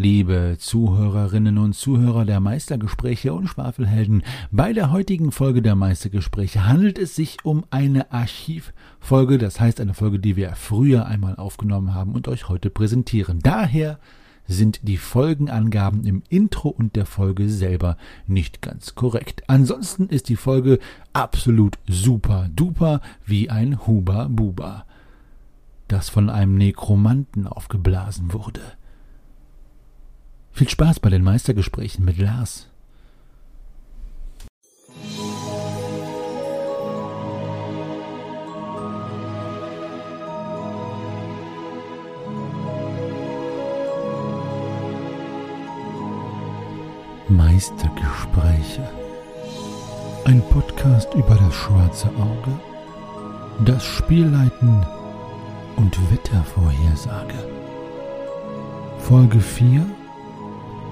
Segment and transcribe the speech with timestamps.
[0.00, 4.22] liebe Zuhörerinnen und Zuhörer der Meistergespräche und Schwafelhelden.
[4.50, 9.92] Bei der heutigen Folge der Meistergespräche handelt es sich um eine Archivfolge, das heißt eine
[9.92, 13.40] Folge, die wir früher einmal aufgenommen haben und euch heute präsentieren.
[13.42, 13.98] Daher
[14.48, 19.42] sind die Folgenangaben im Intro und der Folge selber nicht ganz korrekt.
[19.48, 20.78] Ansonsten ist die Folge
[21.12, 24.86] absolut super duper wie ein Huba Buba,
[25.88, 28.62] das von einem Nekromanten aufgeblasen wurde.
[30.52, 32.66] Viel Spaß bei den Meistergesprächen mit Lars.
[47.28, 48.90] Meistergespräche.
[50.24, 52.60] Ein Podcast über das schwarze Auge,
[53.64, 54.84] das Spielleiten
[55.76, 57.34] und Wettervorhersage.
[58.98, 59.86] Folge 4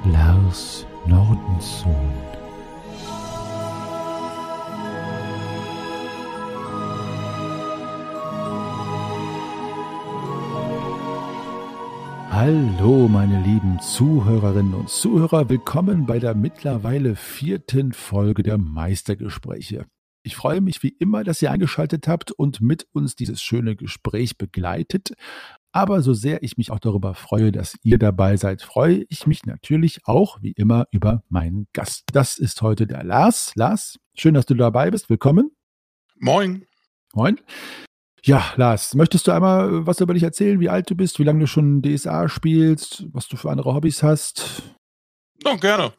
[0.05, 1.95] Lars Nordenssohn.
[12.31, 19.87] Hallo, meine lieben Zuhörerinnen und Zuhörer, willkommen bei der mittlerweile vierten Folge der Meistergespräche.
[20.23, 24.37] Ich freue mich wie immer, dass ihr eingeschaltet habt und mit uns dieses schöne Gespräch
[24.37, 25.15] begleitet.
[25.73, 29.45] Aber so sehr ich mich auch darüber freue, dass ihr dabei seid, freue ich mich
[29.45, 32.05] natürlich auch wie immer über meinen Gast.
[32.13, 33.53] Das ist heute der Lars.
[33.55, 35.11] Lars, schön, dass du dabei bist.
[35.11, 35.51] Willkommen.
[36.17, 36.67] Moin.
[37.13, 37.39] Moin.
[38.25, 41.41] Ja, Lars, möchtest du einmal was über dich erzählen, wie alt du bist, wie lange
[41.41, 44.63] du schon DSA spielst, was du für andere Hobbys hast?
[45.45, 45.93] Ja, gerne.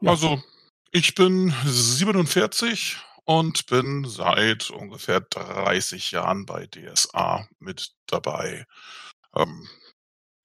[0.00, 0.10] Ja.
[0.10, 0.42] Also,
[0.90, 8.66] ich bin 47 und bin seit ungefähr 30 Jahren bei DSA mit dabei.
[9.34, 9.68] Ähm,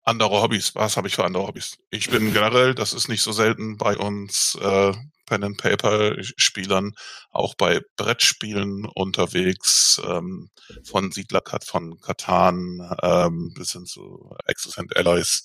[0.03, 1.77] andere Hobbys, was habe ich für andere Hobbys?
[1.91, 4.93] Ich bin generell, das ist nicht so selten bei uns äh,
[5.27, 6.93] Pen and Paper Spielern,
[7.29, 10.49] auch bei Brettspielen unterwegs, ähm,
[10.83, 15.43] von Siedlerkat, von Katan ähm, bis hin zu Axis and Allies.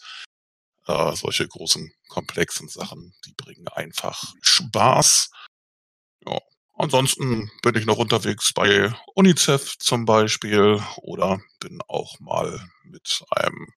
[0.87, 5.31] Äh, solche großen, komplexen Sachen, die bringen einfach Spaß.
[6.27, 6.39] Ja.
[6.77, 13.69] Ansonsten bin ich noch unterwegs bei UNICEF zum Beispiel oder bin auch mal mit einem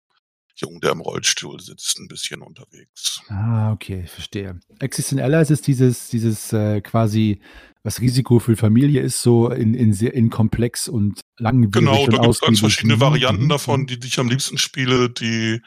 [0.56, 3.22] Jungen, der im Rollstuhl sitzt, ein bisschen unterwegs.
[3.30, 4.60] Ah, okay, verstehe.
[4.80, 7.42] Existent Allies ist dieses, dieses äh, quasi,
[7.84, 11.70] was Risiko für Familie ist, so in, in sehr in komplex und lang.
[11.70, 13.02] Genau, da gibt es ganz verschiedene mhm.
[13.02, 13.50] Varianten mhm.
[13.50, 15.12] davon, die, die ich am liebsten spiele.
[15.12, 15.62] Die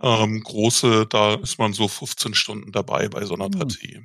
[0.00, 3.52] ähm, große, da ist man so 15 Stunden dabei bei so einer mhm.
[3.52, 4.00] Partie.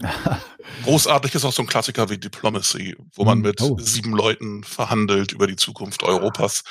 [0.84, 3.44] Großartig ist auch so ein Klassiker wie Diplomacy, wo man mhm.
[3.44, 3.78] mit oh.
[3.80, 6.64] sieben Leuten verhandelt über die Zukunft Europas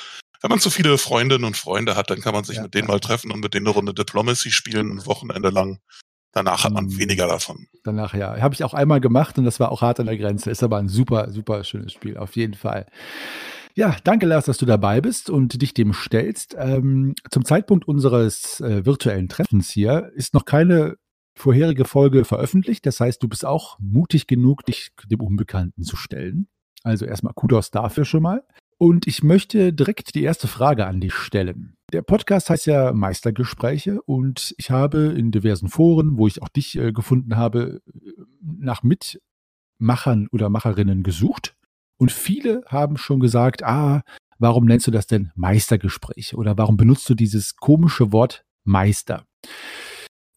[0.46, 2.88] wenn man zu viele Freundinnen und Freunde hat, dann kann man sich ja, mit denen
[2.88, 5.78] mal treffen und mit denen eine Runde Diplomacy spielen, ein Wochenende lang.
[6.32, 6.98] Danach hat man hm.
[6.98, 7.66] weniger davon.
[7.82, 8.40] Danach, ja.
[8.40, 10.50] Habe ich auch einmal gemacht und das war auch hart an der Grenze.
[10.50, 12.86] Ist aber ein super, super schönes Spiel, auf jeden Fall.
[13.74, 16.54] Ja, danke Lars, dass du dabei bist und dich dem stellst.
[16.58, 20.96] Ähm, zum Zeitpunkt unseres äh, virtuellen Treffens hier ist noch keine
[21.36, 22.86] vorherige Folge veröffentlicht.
[22.86, 26.48] Das heißt, du bist auch mutig genug, dich dem Unbekannten zu stellen.
[26.82, 28.44] Also erstmal Kudos dafür schon mal.
[28.78, 31.76] Und ich möchte direkt die erste Frage an dich stellen.
[31.92, 36.76] Der Podcast heißt ja Meistergespräche und ich habe in diversen Foren, wo ich auch dich
[36.76, 37.80] äh, gefunden habe,
[38.42, 41.54] nach Mitmachern oder Macherinnen gesucht.
[41.98, 44.02] Und viele haben schon gesagt, ah,
[44.38, 49.24] warum nennst du das denn Meistergespräche oder warum benutzt du dieses komische Wort Meister?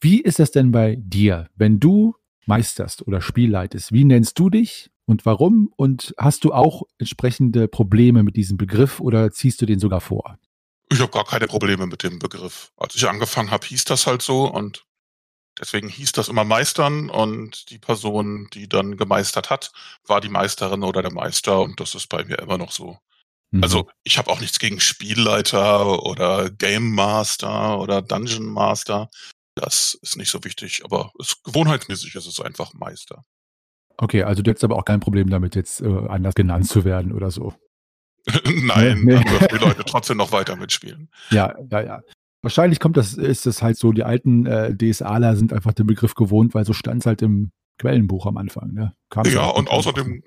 [0.01, 2.15] Wie ist das denn bei dir, wenn du
[2.45, 3.91] meisterst oder spielleitest?
[3.91, 5.71] Wie nennst du dich und warum?
[5.75, 10.37] Und hast du auch entsprechende Probleme mit diesem Begriff oder ziehst du den sogar vor?
[10.91, 12.71] Ich habe gar keine Probleme mit dem Begriff.
[12.77, 14.85] Als ich angefangen habe, hieß das halt so und
[15.59, 19.71] deswegen hieß das immer Meistern und die Person, die dann gemeistert hat,
[20.07, 22.97] war die Meisterin oder der Meister und das ist bei mir immer noch so.
[23.51, 23.63] Mhm.
[23.63, 29.09] Also ich habe auch nichts gegen Spielleiter oder Game Master oder Dungeon Master.
[29.59, 33.25] Das ist nicht so wichtig, aber es ist gewohnheitsmäßig ist es einfach Meister.
[33.97, 37.11] Okay, also du hättest aber auch kein Problem damit, jetzt äh, anders genannt zu werden
[37.11, 37.53] oder so.
[38.45, 39.15] Nein, nee.
[39.15, 41.09] aber die Leute trotzdem noch weiter mitspielen.
[41.31, 42.01] Ja, ja, ja.
[42.41, 46.15] Wahrscheinlich kommt das, ist es halt so, die alten äh, DSAler sind einfach den Begriff
[46.15, 48.71] gewohnt, weil so stand es halt im Quellenbuch am Anfang.
[48.71, 48.93] Ne?
[49.25, 50.23] Ja, und außerdem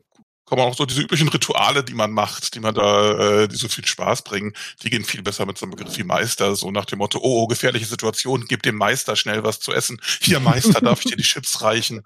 [0.50, 3.68] man auch so diese üblichen Rituale, die man macht, die man da, äh, die so
[3.68, 4.52] viel Spaß bringen,
[4.82, 7.42] die gehen viel besser mit so einem Begriff wie Meister, so nach dem Motto, oh,
[7.42, 9.98] oh gefährliche Situation, gib dem Meister schnell was zu essen.
[10.20, 12.02] Hier, Meister, darf ich dir die Chips reichen?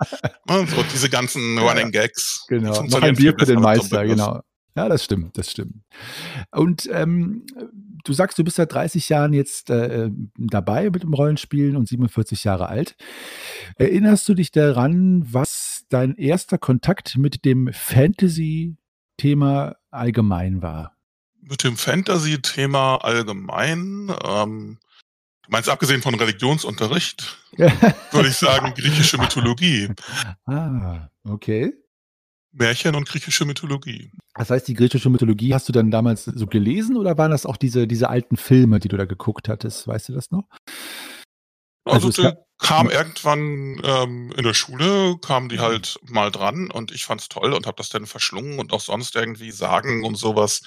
[0.46, 2.44] Und so diese ganzen Running Gags.
[2.48, 4.40] Genau, noch ein Bier für den Meister, genau.
[4.76, 5.76] Ja, das stimmt, das stimmt.
[6.50, 7.46] Und ähm,
[8.04, 12.44] du sagst, du bist seit 30 Jahren jetzt äh, dabei mit dem Rollenspielen und 47
[12.44, 12.94] Jahre alt.
[13.76, 20.96] Erinnerst du dich daran, was dein erster Kontakt mit dem Fantasy-Thema allgemein war?
[21.40, 24.78] Mit dem Fantasy-Thema allgemein, ähm,
[25.42, 29.90] du meinst abgesehen von Religionsunterricht, würde ich sagen griechische Mythologie.
[30.44, 31.72] Ah, okay.
[32.52, 34.10] Märchen und griechische Mythologie.
[34.34, 37.56] Das heißt, die griechische Mythologie hast du dann damals so gelesen oder waren das auch
[37.56, 39.86] diese, diese alten Filme, die du da geguckt hattest?
[39.86, 40.48] Weißt du das noch?
[41.86, 46.90] Also, also der kam irgendwann ähm, in der Schule, kamen die halt mal dran und
[46.90, 50.62] ich fand's toll und habe das dann verschlungen und auch sonst irgendwie Sagen und sowas.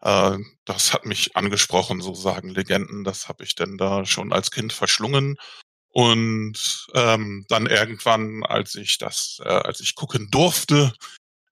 [0.00, 4.50] Äh, das hat mich angesprochen, so Sagen, Legenden, das habe ich denn da schon als
[4.50, 5.36] Kind verschlungen.
[5.90, 10.92] Und ähm, dann irgendwann, als ich das, äh, als ich gucken durfte,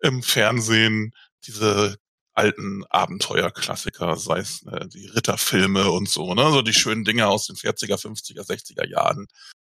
[0.00, 1.12] im Fernsehen
[1.47, 1.97] diese
[2.34, 7.46] alten Abenteuerklassiker, sei es äh, die Ritterfilme und so, ne, so die schönen Dinge aus
[7.46, 9.26] den 40er, 50er, 60er Jahren.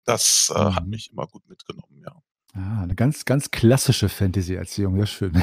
[0.06, 0.76] Das äh, mhm.
[0.76, 2.14] hat mich immer gut mitgenommen, ja.
[2.54, 5.34] Ah, eine ganz, ganz klassische Fantasy-Erziehung, ja schön.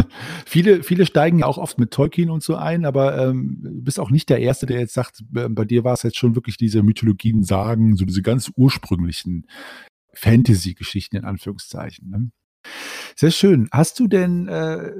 [0.46, 4.00] viele, viele steigen ja auch oft mit Tolkien und so ein, aber ähm, du bist
[4.00, 6.82] auch nicht der Erste, der jetzt sagt, bei dir war es jetzt schon wirklich diese
[6.82, 9.46] Mythologien, Sagen, so diese ganz ursprünglichen
[10.14, 12.10] Fantasy-Geschichten in Anführungszeichen.
[12.10, 12.30] Ne?
[13.14, 13.68] Sehr schön.
[13.70, 14.90] Hast du denn, äh,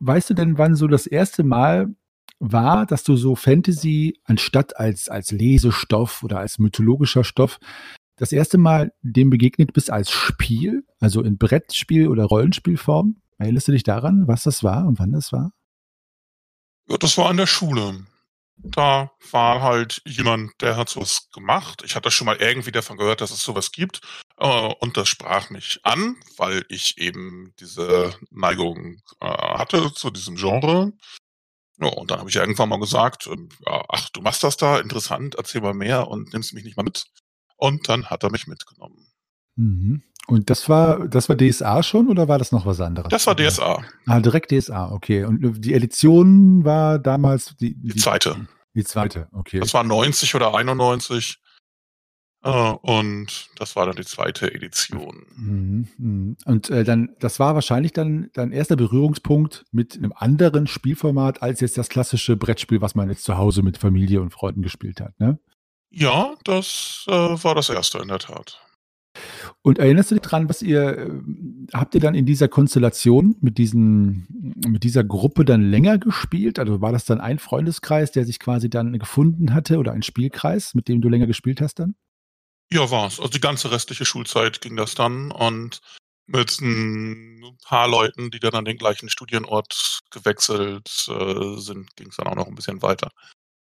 [0.00, 1.94] weißt du denn, wann so das erste Mal
[2.38, 7.58] war, dass du so Fantasy anstatt als, als Lesestoff oder als mythologischer Stoff
[8.16, 13.16] das erste Mal dem begegnet bist als Spiel, also in Brettspiel- oder Rollenspielform?
[13.38, 15.52] Erinnerst du dich daran, was das war und wann das war?
[16.88, 18.06] Ja, das war an der Schule.
[18.56, 21.82] Da war halt jemand, der hat sowas gemacht.
[21.84, 24.00] Ich hatte schon mal irgendwie davon gehört, dass es sowas gibt.
[24.38, 30.36] Äh, und das sprach mich an, weil ich eben diese Neigung äh, hatte zu diesem
[30.36, 30.92] Genre.
[31.80, 35.34] Ja, und dann habe ich irgendwann mal gesagt, ähm, ach, du machst das da, interessant,
[35.34, 37.06] erzähl mal mehr und nimmst mich nicht mal mit.
[37.56, 39.08] Und dann hat er mich mitgenommen.
[39.56, 40.02] Mhm.
[40.26, 43.08] Und das war, das war DSA schon oder war das noch was anderes?
[43.10, 43.84] Das war DSA.
[44.06, 45.24] Ah, direkt DSA, okay.
[45.24, 48.48] Und die Edition war damals die, die, die zweite.
[48.74, 49.60] Die zweite, okay.
[49.60, 51.38] Das war 90 oder 91.
[52.44, 55.24] Äh, und das war dann die zweite Edition.
[55.36, 56.36] Mhm, mhm.
[56.44, 61.60] Und äh, dann, das war wahrscheinlich dann dein erster Berührungspunkt mit einem anderen Spielformat als
[61.60, 65.18] jetzt das klassische Brettspiel, was man jetzt zu Hause mit Familie und Freunden gespielt hat,
[65.18, 65.38] ne?
[65.90, 68.60] Ja, das äh, war das erste in der Tat.
[69.62, 71.10] Und erinnerst du dich dran, was ihr, äh,
[71.72, 74.26] habt ihr dann in dieser Konstellation mit diesen,
[74.66, 76.58] mit dieser Gruppe dann länger gespielt?
[76.58, 80.74] Also war das dann ein Freundeskreis, der sich quasi dann gefunden hatte oder ein Spielkreis,
[80.74, 81.94] mit dem du länger gespielt hast dann?
[82.72, 83.20] Ja, war's.
[83.20, 85.80] Also die ganze restliche Schulzeit ging das dann und
[86.26, 92.16] mit ein paar Leuten, die dann an den gleichen Studienort gewechselt äh, sind, ging es
[92.16, 93.10] dann auch noch ein bisschen weiter.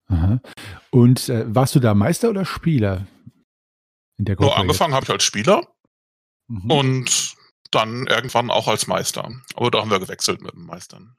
[0.07, 0.42] Aha.
[0.90, 3.07] Und äh, warst du da Meister oder Spieler
[4.18, 4.51] in der Gruppe?
[4.51, 5.68] So, angefangen habe ich als Spieler
[6.48, 6.72] mhm.
[6.72, 7.36] und
[7.72, 9.31] dann irgendwann auch als Meister.
[9.56, 11.16] Aber da haben wir gewechselt mit den Meistern.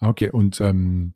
[0.00, 1.14] Okay, und ähm,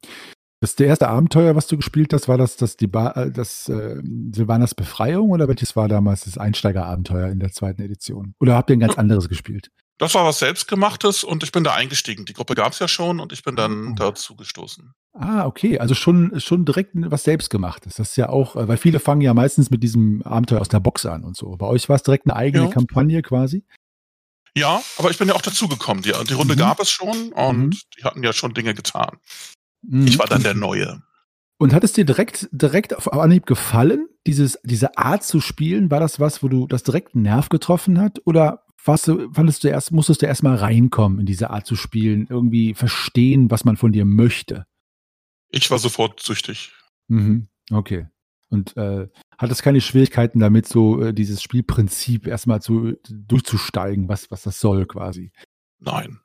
[0.61, 3.69] das der erste Abenteuer, was du gespielt hast, war das das, die ba äh, das
[3.69, 4.01] äh,
[4.33, 8.35] Silvanas Befreiung oder welches war damals das Einsteigerabenteuer in der zweiten Edition?
[8.41, 9.71] Oder habt ihr ein ganz anderes gespielt?
[9.99, 12.27] Das war was Selbstgemachtes und ich bin da eingestiegen.
[12.27, 13.95] Die Gruppe gab es ja schon und ich bin dann oh.
[13.95, 14.93] dazu gestoßen.
[15.15, 15.79] Ah, okay.
[15.79, 17.97] Also schon, schon direkt was Selbstgemachtes.
[17.97, 20.81] Das ist ja auch, äh, weil viele fangen ja meistens mit diesem Abenteuer aus der
[20.81, 21.57] Box an und so.
[21.57, 22.71] Bei euch war es direkt eine eigene ja.
[22.71, 23.65] Kampagne quasi?
[24.55, 26.03] Ja, aber ich bin ja auch dazugekommen.
[26.03, 26.59] Die, die Runde mhm.
[26.59, 27.79] gab es schon und mhm.
[27.99, 29.19] die hatten ja schon Dinge getan.
[29.89, 30.07] Mhm.
[30.07, 31.03] Ich war dann der Neue.
[31.59, 35.91] Und hat es dir direkt, direkt auf Anhieb gefallen, dieses, diese Art zu spielen?
[35.91, 38.21] War das was, wo du das direkt einen Nerv getroffen hat?
[38.27, 42.27] Oder warst du, fandest du erst, musstest du erstmal reinkommen in diese Art zu spielen,
[42.29, 44.67] irgendwie verstehen, was man von dir möchte?
[45.51, 46.73] Ich war sofort süchtig.
[47.09, 47.49] Mhm.
[47.71, 48.07] Okay.
[48.49, 54.31] Und äh, hat es keine Schwierigkeiten damit, so äh, dieses Spielprinzip erstmal zu, durchzusteigen, was,
[54.31, 55.33] was das soll quasi?
[55.79, 56.21] Nein.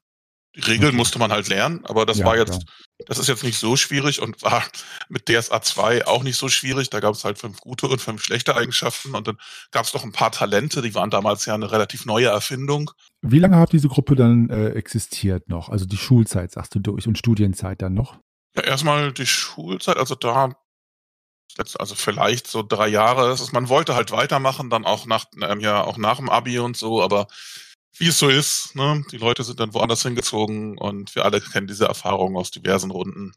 [0.55, 3.05] Die Regeln musste man halt lernen, aber das ja, war jetzt, ja.
[3.07, 4.63] das ist jetzt nicht so schwierig und war
[5.07, 6.89] mit DSA 2 auch nicht so schwierig.
[6.89, 9.37] Da gab es halt fünf gute und fünf schlechte Eigenschaften und dann
[9.71, 12.91] gab es noch ein paar Talente, die waren damals ja eine relativ neue Erfindung.
[13.21, 15.69] Wie lange hat diese Gruppe dann äh, existiert noch?
[15.69, 18.17] Also die Schulzeit, sagst du durch, und Studienzeit dann noch?
[18.57, 20.53] Ja, erstmal die Schulzeit, also da
[21.57, 23.35] also vielleicht so drei Jahre.
[23.51, 27.01] Man wollte halt weitermachen, dann auch nach, ähm, ja, auch nach dem Abi und so,
[27.01, 27.27] aber
[27.97, 29.03] wie es so ist, ne?
[29.11, 33.33] die Leute sind dann woanders hingezogen und wir alle kennen diese Erfahrungen aus diversen Runden.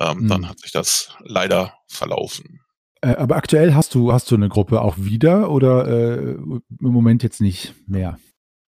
[0.00, 0.28] Ähm, mhm.
[0.28, 2.60] Dann hat sich das leider verlaufen.
[3.02, 7.22] Äh, aber aktuell hast du, hast du eine Gruppe auch wieder oder äh, im Moment
[7.22, 8.18] jetzt nicht mehr?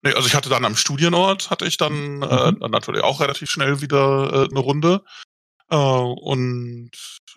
[0.03, 2.61] Ne, also ich hatte dann am Studienort hatte ich dann, äh, Mhm.
[2.61, 5.03] dann natürlich auch relativ schnell wieder, äh, 'ne Runde.
[5.71, 6.91] Äh, und,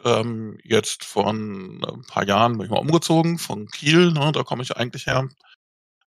[0.06, 4.64] ähm, jetzt vor 'n paar Jahren bin ich mal umgezogen von Kiel, ne, da komme
[4.64, 5.30] ich eigentlich her,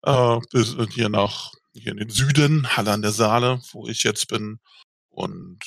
[0.04, 4.27] äh, bis hier nach hier in den Süden, Halle an der Saale, wo ich jetzt
[4.29, 4.60] bin.
[5.10, 5.60] Und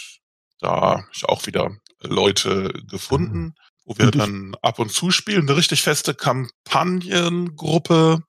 [0.60, 1.70] da habe ich auch wieder
[2.02, 5.44] Leute gefunden, wo wir dann ab und zu spielen.
[5.46, 8.22] 'Ne richtig feste Kampagnengruppe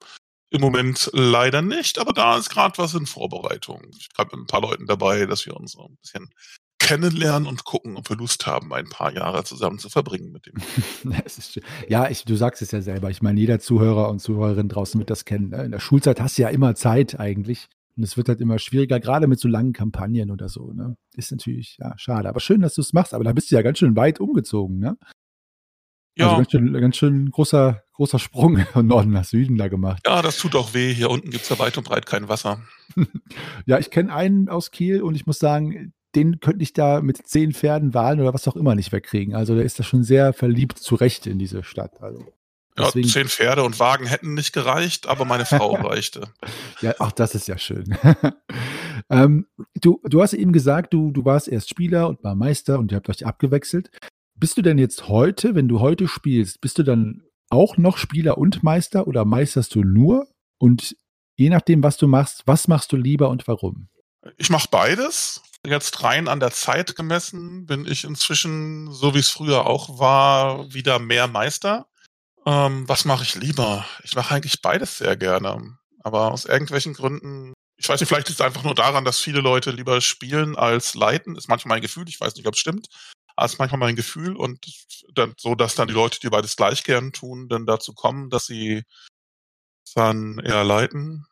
[0.50, 3.82] im Moment leider nicht, aber da ist grad was in Vorbereitung.
[3.98, 6.30] Ich bin mit 'n paar Leuten dabei, dass wir uns so 'n bisschen
[6.90, 10.54] kennenlernen und gucken, ob wir Lust haben, ein paar Jahre zusammen zu verbringen mit dem.
[11.88, 13.10] Ja, es ich du sagst es ja selber.
[13.10, 15.64] Ich meine, jeder Zuhörer und Zuhörerin draußen wird das kennen, ne?
[15.64, 18.98] In der Schulzeit hast du ja immer Zeit eigentlich und es wird halt immer schwieriger,
[19.00, 20.96] grade mit so langen Kampagnen oder so, ne?
[21.14, 22.28] Ist natürlich, ja, schade.
[22.28, 23.14] Aber schön, dass du's machst.
[23.14, 24.96] Aber da bist du ja ganz schön weit umgezogen, ne?
[26.18, 26.36] Also Ja.
[26.38, 30.02] ganz schön ganz schön großer großer Sprung von Norden nach Süden da gemacht.
[30.06, 30.92] Ja, das tut auch weh.
[30.92, 32.62] Hier unten gibt's ja weit und breit kein Wasser.
[33.66, 37.26] Ja, ich kenne einen aus Kiel und ich muss sagen, den könnte ich da mit
[37.26, 39.34] 10 Pferden, Walen oder was auch immer nicht wegkriegen.
[39.34, 42.00] Also, der ist da schon sehr verliebt zurecht in diese Stadt.
[42.00, 42.24] Also,
[42.78, 46.28] Ja, 10 Pferde und Wagen hätten nicht gereicht, aber meine Frau reichte.
[46.80, 47.96] Ja, auch das ist ja schön.
[49.08, 49.46] Ähm,
[49.80, 52.96] du du hast eben gesagt, du du warst erst Spieler und mal Meister und ihr
[52.96, 53.90] habt euch abgewechselt.
[54.34, 58.38] Bist du denn jetzt heute wenn du heute spielst, bist du dann auch noch Spieler
[58.38, 60.28] und Meister oder meisterst du nur?
[60.58, 60.96] Und
[61.36, 63.88] je nachdem, was du machst, was machst du lieber und warum?
[64.36, 65.42] Ich mache beides.
[65.66, 70.98] Jetzt rein an der Zeit gemessen bin ich inzwischen, so wie's früher auch war, wieder
[70.98, 71.86] mehr Meister.
[72.46, 73.84] Ähm, was mache ich lieber?
[74.02, 78.42] Ich mache eigentlich beides sehr gerne, aber aus irgendwelchen Gründen ich weiß nicht, vielleicht liegt's
[78.42, 81.34] einfach nur daran, dass viele Leute lieber spielen als leiten.
[81.34, 82.88] Ist manchmal mein Gefühl, ich weiß nicht, ob's stimmt,
[83.36, 84.66] aber ist manchmal mein Gefühl und
[85.14, 88.44] dann so, dass dann die Leute, die beides gleich gern tun, dann dazu kommen, dass
[88.44, 88.82] sie
[89.94, 91.26] dann eher leiten.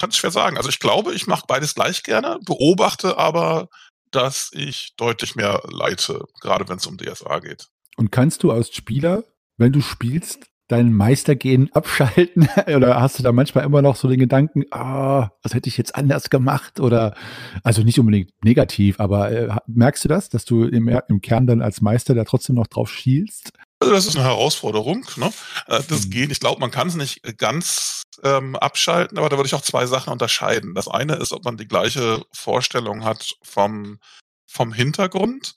[0.00, 0.56] Kann's schwer sagen.
[0.56, 3.68] Also, ich glaube, ich mache beides gleich gerne, beobachte aber,
[4.10, 7.68] dass ich deutlich mehr leite, grade wenn's um DSA geht.
[7.96, 9.24] Und kannst du als Spieler,
[9.56, 14.20] wenn du spielst, dein Meistergehen abschalten oder hast du da manchmal immer noch so den
[14.20, 17.14] Gedanken: „Ah, was hätte ich jetzt anders gemacht?“ Oder
[17.62, 21.62] also, nicht unbedingt negativ, aber, äh, merkst du das, dass du im im Kern dann
[21.62, 23.52] als Meister da trotzdem noch drauf schielst?
[23.82, 25.32] Also, das ist 'ne Herausforderung, ne?
[25.66, 26.10] Äh, das Mhm.
[26.10, 26.30] geht.
[26.32, 29.86] Ich glaube, man kann's nicht, äh, ganz, ähm, abschalten, aber da würde ich auch 2
[29.86, 30.74] Sachen unterscheiden.
[30.74, 33.98] Das eine ist, ob man die gleiche Vorstellung hat vom
[34.46, 35.54] vom Hintergrund.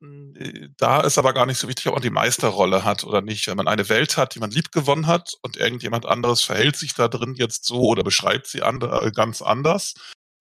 [0.00, 0.34] Hm,
[0.78, 3.46] da ist aber gar nicht so wichtig, ob man die Meisterrolle hat oder nicht.
[3.48, 7.08] Wenn man eine Welt hat, die man liebgewonnen hat und irgendjemand anderes verhält sich da
[7.08, 9.94] drin jetzt so oder beschreibt sie ande äh, ganz anders,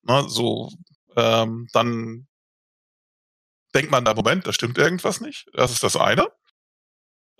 [0.03, 0.71] ne, so,
[1.17, 2.27] ähm, dann
[3.75, 6.27] denkt man da: „Moment, da stimmt irgendwas nicht.“ Das ist das eine.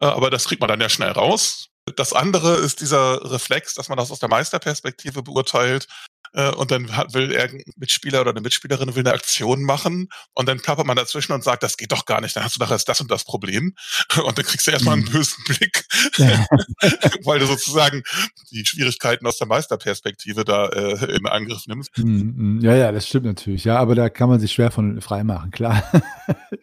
[0.01, 1.70] Äh, aber das kriegt man dann ja schnell raus.
[1.96, 5.88] Das andere ist dieser Reflex, dass man das aus der Meisterperspektive beurteilt,
[6.33, 10.09] äh, und dann hat will irgend 'n Mitspieler oder 'ne Mitspielerin will 'ne Aktion machen
[10.33, 12.63] und dann plappert man dazwischen und sagt: „Das geht doch gar nicht, dann hast du
[12.65, 13.75] erst das und das Problem.“
[14.25, 15.05] Und dann kriegst du erst mal 'n Mhm.
[15.05, 15.86] bösen Blick,
[17.25, 18.03] weil du sozusagen
[18.51, 21.89] die Schwierigkeiten aus der Meisterperspektive da, äh, in Angriff nimmst.
[21.98, 22.62] Mhm, mhm.
[22.62, 23.63] Ja, ja, das stimmt natürlich.
[23.65, 25.83] Ja, aber da kann man sich schwer von freimachen, klar.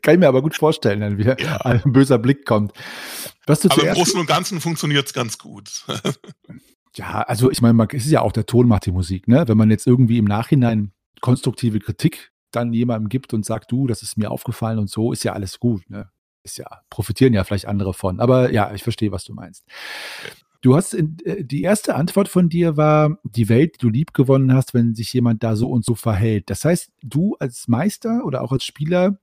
[0.02, 1.56] Kann ich mir aber gut vorstellen, dann wieder Ja.
[1.64, 2.72] ein böser Blick kommt.
[3.46, 5.84] Was du Aber im Großen und Ganzen funktioniert's ganz gut.
[6.96, 9.46] Ja, also, ich meine, es ist ja auch der Ton macht die Musik, ne?
[9.46, 14.02] Wenn man jetzt irgendwie im Nachhinein konstruktive Kritik dann jemandem gibt und sagt: „Du, das
[14.02, 16.10] ist mir aufgefallen“ und so, ist ja alles gut, ne?
[16.42, 18.20] Ist ja profitieren ja vielleicht andere von.
[18.20, 19.64] Aber ja, ich verstehe, was du meinst.
[20.62, 24.54] Du hast in äh, die erste Antwort von dir war die Welt, die du liebgewonnen
[24.54, 26.50] hast, wenn sich jemand da so und so verhält.
[26.50, 29.18] Das heißt, du als Meister oder auch als Spieler,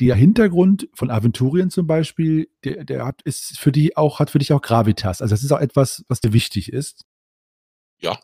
[0.00, 4.38] der Hintergrund von Aventurien zum Beispiel, der der hat ist für dich auch hat für
[4.38, 5.22] dich auch Gravitas.
[5.22, 7.04] Also, das ist auch etwas, was dir wichtig ist?
[8.00, 8.18] Ja.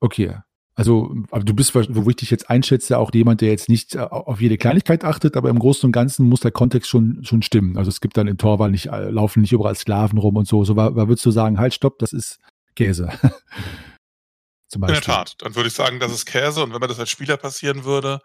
[0.00, 0.38] Okay.
[0.74, 4.06] Also, aber du bist, wo ich dich jetzt einschätze, auch jemand, der jetzt nicht a
[4.06, 7.76] auf jede Kleinigkeit achtet, aber im Großen und Ganzen muss der Kontext schon schon stimmen.
[7.76, 10.64] Also, es gibt dann in Torvald nicht äh, laufen nicht überall Sklaven rum und so.
[10.64, 12.38] So wa wa würdest du sagen: „Halt, stopp, das ist
[12.74, 13.08] Käse.“
[14.68, 15.12] Zum In der Beispiel.
[15.14, 15.34] Tat.
[15.38, 18.20] Dann würde ich sagen, das ist Käse und wenn mir das als Spieler passieren würde,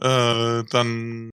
[0.00, 1.30] äh, dann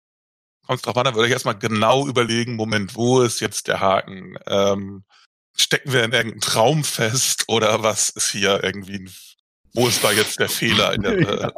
[0.68, 3.80] kommt's drauf an, dann würde ich erst mal genau überlegen: „Moment, wo ist jetzt der
[3.82, 4.38] Haken?
[4.48, 5.04] Ähm,
[5.58, 9.10] stecken wir in irgend 'n Traum fest oder was ist hier irgendwie
[9.76, 11.54] wo ist da jetzt der Fehler in der Ja.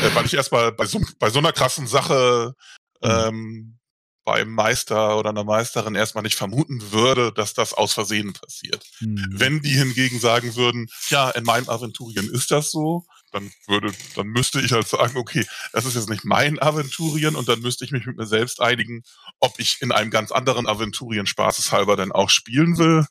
[0.00, 2.54] äh, weil ich erst mal bei so bei so 'ner krassen Sache,
[3.02, 3.26] Mhm.
[3.28, 3.78] ähm,
[4.24, 8.84] beim Meister oder 'ner Meisterin erst mal nicht vermuten würde, dass das aus Versehen passiert.
[9.00, 9.32] Mhm.
[9.32, 14.28] Wenn die hingegen sagen würden: „Ja, in meinem Aventurien ist das so“, dann würde dann
[14.28, 17.92] müsste ich halt sagen: „Okay, das ist jetzt nicht mein Aventurien“ und dann müsste ich
[17.92, 19.02] mich mit mir selbst einigen,
[19.40, 23.06] ob ich in einem ganz anderen Aventurien spaßeshalber denn auch spielen will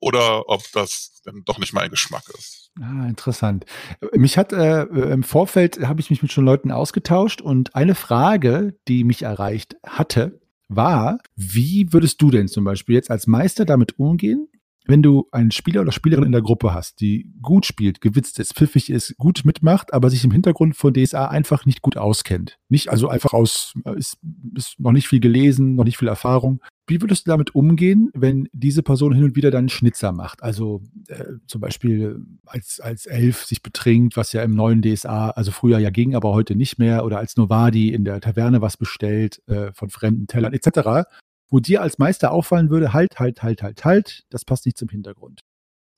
[0.00, 2.70] oder ob das dann doch nicht mein Geschmack ist.
[2.80, 3.64] Ah, interessant.
[4.12, 8.76] Mich hat äh, im Vorfeld habe ich mich mit schon Leuten ausgetauscht und eine Frage,
[8.88, 13.98] die mich erreicht hatte, war, wie würdest du denn zum Beispiel jetzt als Meister damit
[13.98, 14.48] umgehen,
[14.86, 18.54] wenn du einen Spieler oder Spielerin in der Gruppe hast, die gut spielt, gewitzt ist,
[18.54, 22.58] pfiffig ist, gut mitmacht, aber sich im Hintergrund von DSA einfach nicht gut auskennt.
[22.68, 24.18] Nicht also einfach aus, ist,
[24.54, 26.60] ist noch nicht viel gelesen, noch nicht viel Erfahrung.
[26.86, 30.42] Wie würdest du damit umgehen, wenn diese Person hin und wieder dann Schnitzer macht?
[30.42, 35.50] Also äh, zum Beispiel als, als Elf sich betrinkt, was ja im neuen DSA, also
[35.50, 39.40] früher ja ging, aber heute nicht mehr, oder als Novadi in der Taverne was bestellt
[39.48, 41.08] äh, von fremden Tellern etc
[41.54, 44.88] wo dir als Meister auffallen würde, halt, halt, halt, halt, halt, das passt nicht zum
[44.88, 45.42] Hintergrund.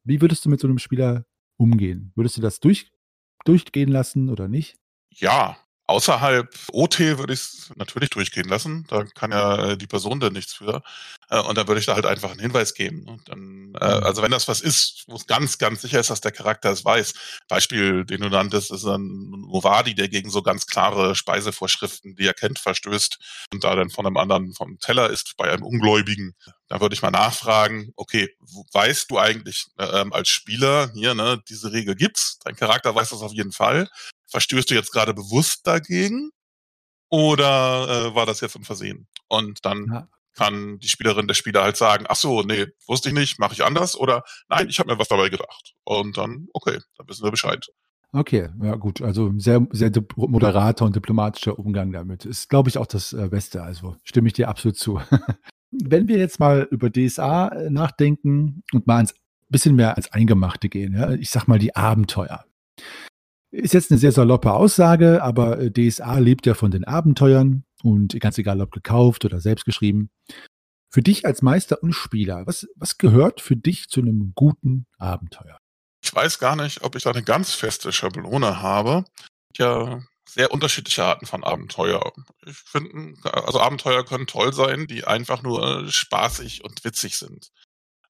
[0.05, 1.25] Wie würdest du mit so einem Spieler
[1.57, 2.13] umgehen?
[2.15, 2.93] Würdest du das durch,
[3.47, 4.77] durchgehen lassen oder nicht?
[5.09, 5.57] Ja,
[5.89, 8.85] Außerhalb OT würde ich es natürlich durchgehen lassen.
[8.89, 10.83] Da kann ja äh, die Person dann nichts für.
[11.31, 13.23] Äh, und dann würde ich da halt einfach einen Hinweis geben.
[13.25, 14.05] Dann, äh, mhm.
[14.05, 16.85] also wenn das was ist, wo es ganz, ganz sicher ist, dass der Charakter es
[16.85, 17.15] weiß.
[17.49, 22.35] Beispiel, den du nanntest, ist ein Novadi, der gegen so ganz klare Speisevorschriften, die er
[22.35, 23.19] kennt, verstößt
[23.53, 26.35] und da dann von einem anderen vom Teller ist, bei einem Ungläubigen.
[26.69, 28.29] Da würde ich mal nachfragen, okay,
[28.73, 33.23] weißt du eigentlich ähm, als Spieler hier, ne, diese Regel gibt's, dein Charakter weiß das
[33.23, 33.89] auf jeden Fall,
[34.29, 36.31] verstößt du jetzt gerade bewusst dagegen
[37.09, 39.09] oder äh, war das jetzt ein Versehen?
[39.29, 40.09] Und dann ja.
[40.35, 43.65] kann die Spielerin der Spieler halt sagen, ach so, nee, wusste ich nicht, mache ich
[43.65, 45.75] anders oder nein, ich habe mir was dabei gedacht.
[45.85, 47.67] Und dann, okay, dann wissen wir Bescheid.
[48.13, 52.25] Okay, ja gut, also sehr, sehr moderater und diplomatischer Umgang damit.
[52.25, 53.63] Ist, glaube ich, auch das äh, Beste.
[53.63, 55.01] Also stimme ich dir absolut zu.
[55.71, 59.09] Wenn wir jetzt mal über DSA äh, nachdenken und mal ein
[59.49, 62.45] bisschen mehr als Eingemachte gehen, ja, ich sag mal die Abenteuer.
[63.57, 68.21] Ist jetzt eine sehr saloppe Aussage, aber äh, DSA lebt ja von den Abenteuern und
[68.21, 70.11] ganz egal, ob gekauft oder selbst geschrieben.
[70.93, 75.59] Für dich als Meister und Spieler, was, was gehört für dich zu einem guten Abenteuer?
[76.05, 79.05] Ich weiß gar nicht, ob ich da eine ganz feste Schablone habe.
[79.57, 82.13] Ja, sehr unterschiedliche Arten von Abenteuer.
[82.45, 87.51] Ich finde, also Abenteuer können toll sein, die einfach nur spaßig und witzig sind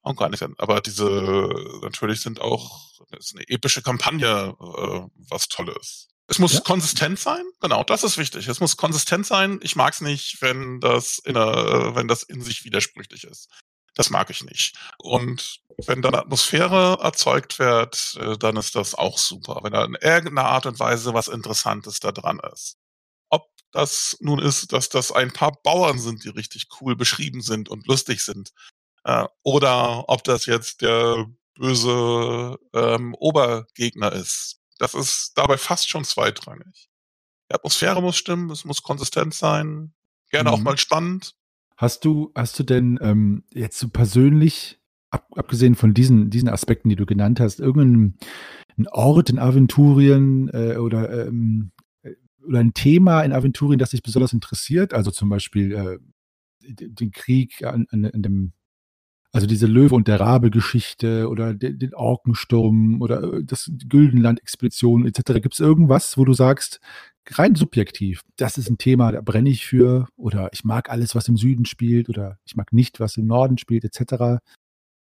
[0.06, 0.44] auch gar nicht.
[0.58, 1.50] Aber diese,
[1.82, 2.80] natürlich sind auch,
[3.18, 6.08] ist eine epische Kampagne äh, was Tolles.
[6.28, 6.60] Es muss ja.
[6.60, 8.48] konsistent sein, genau, das ist wichtig.
[8.48, 9.60] Es muss konsistent sein.
[9.62, 13.48] Ich mag es nicht, wenn das in einer, wenn das in sich widersprüchlich ist.
[13.94, 14.76] Das mag ich nicht.
[14.98, 19.60] Und wenn dann Atmosphäre erzeugt wird, äh, dann ist das auch super.
[19.62, 22.76] Wenn da in irgendeiner Art und Weise was Interessantes da dran ist.
[23.30, 27.68] Ob das nun ist, dass das ein paar Bauern sind, die richtig cool beschrieben sind
[27.68, 28.50] und lustig sind,
[29.06, 34.60] äh, oder ob das jetzt der böse ähm, Obergegner ist.
[34.78, 36.90] Das ist dabei fast schon zweitrangig.
[37.48, 39.94] Die Atmosphäre muss stimmen, es muss konsistent sein,
[40.30, 40.54] gerne mhm.
[40.54, 41.34] auch mal spannend.
[41.76, 46.88] Hast du, hast du denn ähm, jetzt so persönlich, ab, abgesehen von diesen, diesen Aspekten,
[46.88, 48.18] die du genannt hast, irgendeinen
[48.90, 51.70] Ort in Aventurien äh, oder, ähm,
[52.02, 52.14] äh,
[52.44, 54.94] oder ein Thema in Aventurien, das dich besonders interessiert?
[54.94, 55.98] Also zum Beispiel äh,
[56.68, 58.52] den Krieg an, an, an dem
[59.36, 65.34] also diese Löwe und der Rabe-Geschichte oder den, den Orkensturm oder äh, das Güldenland-Expedition etc.
[65.34, 66.80] Gibt es irgendwas, wo du sagst,
[67.28, 71.28] rein subjektiv, das ist ein Thema, da brenne ich für oder ich mag alles, was
[71.28, 74.40] im Süden spielt oder ich mag nicht, was im Norden spielt etc.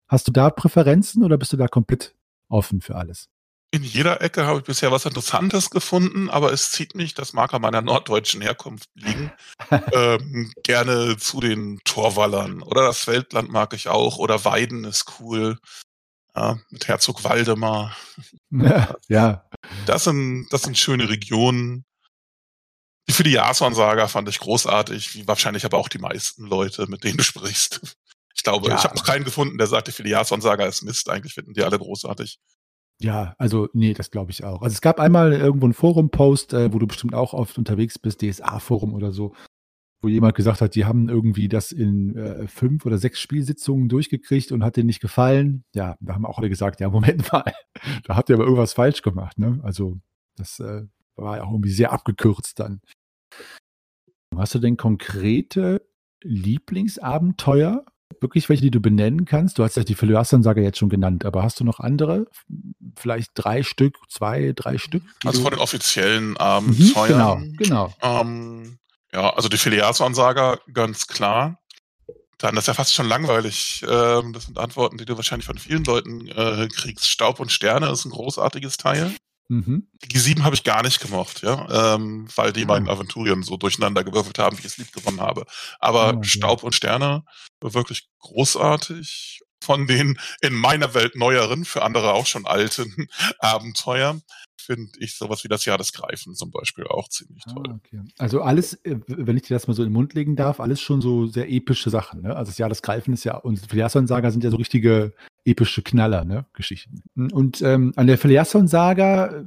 [0.07, 2.13] Hast du da Präferenzen oder bist du da komplett
[2.49, 3.29] offen für alles?
[3.75, 7.53] In jeder Ecke habe ich bisher was Interessantes gefunden, aber es zieht mich, das mag
[7.53, 9.33] an meiner norddeutschen Herkunft liegen,
[9.91, 12.61] ähm, gerne zu den Torwallern.
[12.61, 14.17] Oder das Weltland mag ich auch.
[14.17, 15.59] Oder Weiden ist cool.
[16.33, 17.97] Ja, mit Herzog Waldemar.
[18.49, 19.49] Ja, ja.
[19.85, 21.83] Das sind, das sind schöne Regionen.
[23.09, 27.03] Die für die Jason-Saga fand ich großartig, wie wahrscheinlich aber auch die meisten Leute, mit
[27.03, 27.97] denen du sprichst.
[28.35, 28.77] Ich glaube, ja.
[28.77, 31.09] ich habe noch keinen gefunden, der sagt, die Filiason-Saga ist Mist.
[31.09, 32.39] Eigentlich finden die alle großartig.
[33.01, 34.61] Ja, also nee, das glaube ich auch.
[34.61, 38.21] Also es gab einmal irgendwo einen Forum-Post, äh, wo du bestimmt auch oft unterwegs bist,
[38.21, 39.33] DSA-Forum oder so,
[40.01, 44.51] wo jemand gesagt hat, die haben irgendwie das in äh, fünf oder sechs Spielsitzungen durchgekriegt
[44.51, 45.65] und hat denen nicht gefallen.
[45.73, 47.53] Ja, da haben auch alle gesagt, ja, Moment mal,
[48.03, 49.37] da habt ihr aber irgendwas falsch gemacht.
[49.37, 49.59] Ne?
[49.63, 49.97] Also
[50.37, 50.83] das äh,
[51.15, 52.81] war ja auch irgendwie sehr abgekürzt dann.
[54.35, 55.85] Hast du denn konkrete
[56.23, 57.85] Lieblingsabenteuer
[58.25, 59.59] wirklich welche, die du benennen kannst?
[59.59, 62.25] Du hast ja die Philiasan-Saga jetzt schon genannt, aber hast du noch andere?
[62.97, 65.03] Vielleicht drei Stück, zwei, drei Stück?
[65.23, 67.39] Also von den offiziellen Abenteuern.
[67.39, 68.21] Mhm, genau, genau.
[68.21, 68.79] Ähm,
[69.13, 71.59] ja, also die Filiasan-Saga, ganz klar.
[72.39, 73.85] Dann ist ja fast schon langweilig.
[73.87, 77.07] Ähm, das sind Antworten, die du wahrscheinlich von vielen Leuten äh, kriegst.
[77.07, 79.13] Staub und Sterne ist ein großartiges Teil.
[79.47, 79.87] Mhm.
[80.03, 84.03] Die G7 habe ich gar nicht gemocht, ja, ähm, weil die meinen Aventurien so durcheinander
[84.03, 85.45] gewürfelt haben, wie ich es lieb gewonnen habe.
[85.79, 86.23] Aber oh.
[86.23, 87.23] Staub und Sterne
[87.61, 89.41] wirklich großartig.
[89.63, 93.07] von den in meiner Welt neueren, für andere auch schon alten
[93.39, 94.21] Abenteuern
[94.65, 97.65] finde ich sowas wie das Jahr des Greifen zum Beispiel auch ziemlich ah, toll.
[97.69, 98.01] Ah, okay.
[98.17, 100.81] Also alles, äh, wenn ich dir das mal so in den Mund legen darf, alles
[100.81, 102.21] schon so sehr epische Sachen.
[102.21, 102.35] Ne?
[102.35, 105.13] Also das Jahr des Greifen ist ja, und Filiasson-Saga sind ja so richtige
[105.45, 106.45] epische Knaller, ne?
[106.53, 107.03] Geschichten.
[107.15, 109.43] Und ähm, an der Filiasson-Saga äh,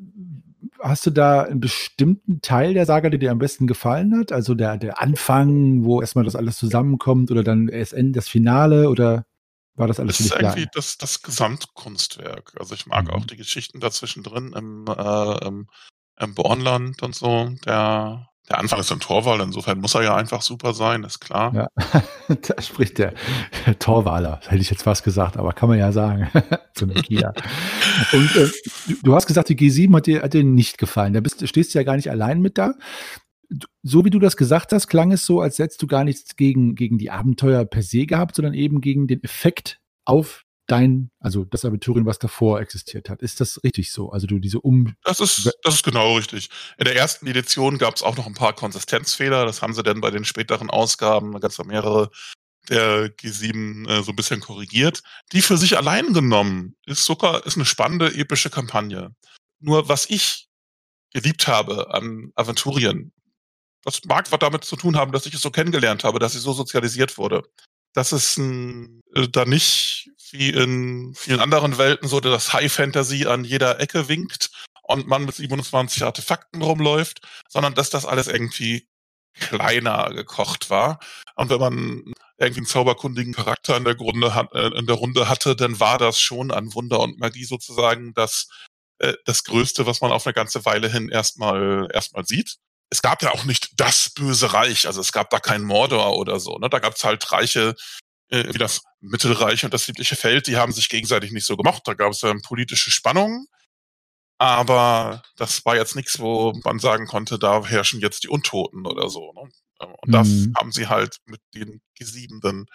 [0.80, 4.32] hast du da einen bestimmten Teil der Saga, der dir am besten gefallen hat?
[4.32, 9.26] Also der, der Anfang, wo erstmal das alles zusammenkommt oder dann erst das Finale oder
[9.74, 12.54] war das alles Das ist irgendwie das, das Gesamtkunstwerk.
[12.58, 13.26] Also ich mag auch mhm.
[13.26, 15.68] die Geschichten dazwischen drin im, äh, im,
[16.18, 17.50] im Bornland und so.
[17.64, 21.54] Der, der Anfang ist ein Torwal, insofern muss er ja einfach super sein, ist klar.
[21.54, 21.68] Ja,
[22.28, 23.14] da spricht der,
[23.66, 26.28] der Torwaler, hätte ich jetzt fast gesagt, aber kann man ja sagen,
[26.74, 27.32] zu Nokia.
[28.12, 28.48] Und äh,
[29.02, 31.12] du hast gesagt, die G7 hat dir, hat dir nicht gefallen.
[31.12, 32.74] Da bist, stehst du ja gar nicht allein mit da
[33.82, 36.74] so wie du das gesagt hast, klang es so, als hättest du gar nichts gegen,
[36.74, 41.64] gegen die Abenteuer per se gehabt, sondern eben gegen den Effekt auf dein, also das
[41.64, 43.22] Abiturien, was davor existiert hat.
[43.22, 44.10] Ist das richtig so?
[44.10, 44.94] Also du diese Um.
[45.02, 46.50] Das ist, das ist genau richtig.
[46.76, 49.44] In der ersten Edition gab es auch noch ein paar Konsistenzfehler.
[49.46, 52.10] Das haben sie dann bei den späteren Ausgaben, da gab es mehrere
[52.68, 55.02] der G7 äh, so ein bisschen korrigiert.
[55.32, 59.14] Die für sich allein genommen ist sogar ist eine spannende, epische Kampagne.
[59.60, 60.48] Nur was ich
[61.12, 63.12] geliebt habe an Aventurien,
[63.84, 66.42] das mag was damit zu tun haben, dass ich es so kennengelernt habe, dass ich
[66.42, 67.42] so sozialisiert wurde.
[67.94, 73.44] Dass es äh, da nicht wie in vielen anderen Welten so das High Fantasy an
[73.44, 74.50] jeder Ecke winkt
[74.82, 78.88] und man mit 27 Artefakten rumläuft, sondern dass das alles irgendwie
[79.34, 80.98] kleiner gekocht war.
[81.36, 85.54] Und wenn man irgendwie einen zauberkundigen Charakter in der, Grunde äh, in der Runde hatte,
[85.56, 88.48] dann war das schon an Wunder und Magie sozusagen das,
[88.98, 92.58] äh, das Größte, was man auf eine ganze Weile hin erstmal erstmal sieht
[92.90, 96.40] es gab ja auch nicht das böse Reich, also es gab da keinen Mordor oder
[96.40, 96.58] so.
[96.58, 96.68] Ne?
[96.70, 97.74] Da gab es halt Reiche,
[98.30, 101.82] äh, wie das Mittelreich und das südliche Feld, die haben sich gegenseitig nicht so gemocht.
[101.86, 103.46] Da gab es dann politische Spannungen.
[104.38, 109.08] Aber das war jetzt nichts, wo man sagen konnte, da herrschen jetzt die Untoten oder
[109.08, 109.32] so.
[109.32, 109.50] Ne?
[109.80, 110.54] Ähm, und das mhm.
[110.56, 112.66] haben sie halt mit den Gesiebenden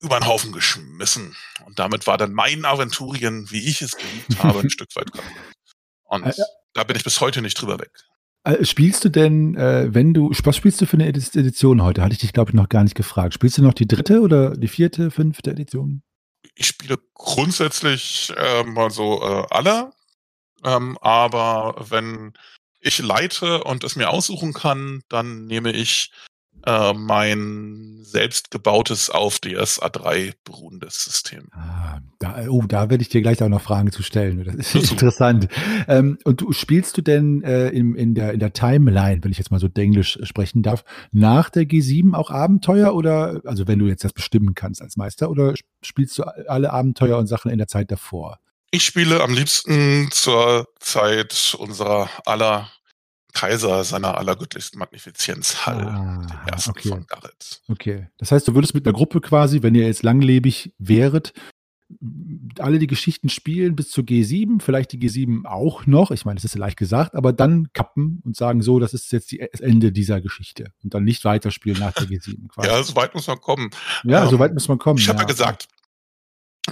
[0.00, 1.36] über den Haufen geschmissen.
[1.64, 5.32] Und damit war dann mein Aventurien, wie ich es geliebt habe, ein Stück weit kaputt.
[6.04, 7.90] Und äh, da bin ich bis heute nicht drüber weg.
[8.46, 12.02] Äh, spielst du denn, äh, wenn du, was spielst du für eine Edition heute?
[12.02, 13.34] Hatte ich dich, glaube ich, noch gar nicht gefragt.
[13.34, 16.02] Spielst du noch die dritte oder die vierte, fünfte Edition?
[16.54, 19.90] Ich spiele grundsätzlich äh, mal so äh, alle,
[20.64, 22.34] ähm, aber wenn
[22.80, 26.12] ich leite und es mir aussuchen kann, dann nehme ich
[26.66, 31.48] äh, mein selbstgebautes auf DSA3 beruhendes System.
[31.52, 34.44] Ah, da, oh, da werde ich dir gleich auch noch Fragen zu stellen.
[34.44, 35.48] Das ist das interessant.
[35.88, 39.38] Ähm, und du spielst du denn äh, in, in, der, in der Timeline, wenn ich
[39.38, 43.86] jetzt mal so Englisch sprechen darf, nach der G7 auch Abenteuer oder, also wenn du
[43.86, 47.68] jetzt das bestimmen kannst als Meister, oder spielst du alle Abenteuer und Sachen in der
[47.68, 48.38] Zeit davor?
[48.70, 52.70] Ich spiele am liebsten zur Zeit unserer aller
[53.36, 56.88] Kaiser seiner allergöttlichsten Magnifizienz Hall, ah, den ersten okay.
[56.88, 57.60] von Garrett.
[57.68, 58.08] Okay.
[58.16, 61.34] Das heißt, du würdest mit einer Gruppe quasi, wenn ihr jetzt langlebig wäret,
[62.58, 66.44] alle die Geschichten spielen bis zur G7, vielleicht die G7 auch noch, ich meine, das
[66.44, 69.60] ist ja leicht gesagt, aber dann kappen und sagen so, das ist jetzt die, das
[69.60, 72.48] Ende dieser Geschichte und dann nicht weiterspielen nach der G7.
[72.48, 72.68] Quasi.
[72.68, 73.68] ja, so weit muss man kommen.
[74.02, 74.98] Ja, ähm, so weit muss man kommen.
[74.98, 75.24] Ich habe ja.
[75.24, 75.68] ja gesagt,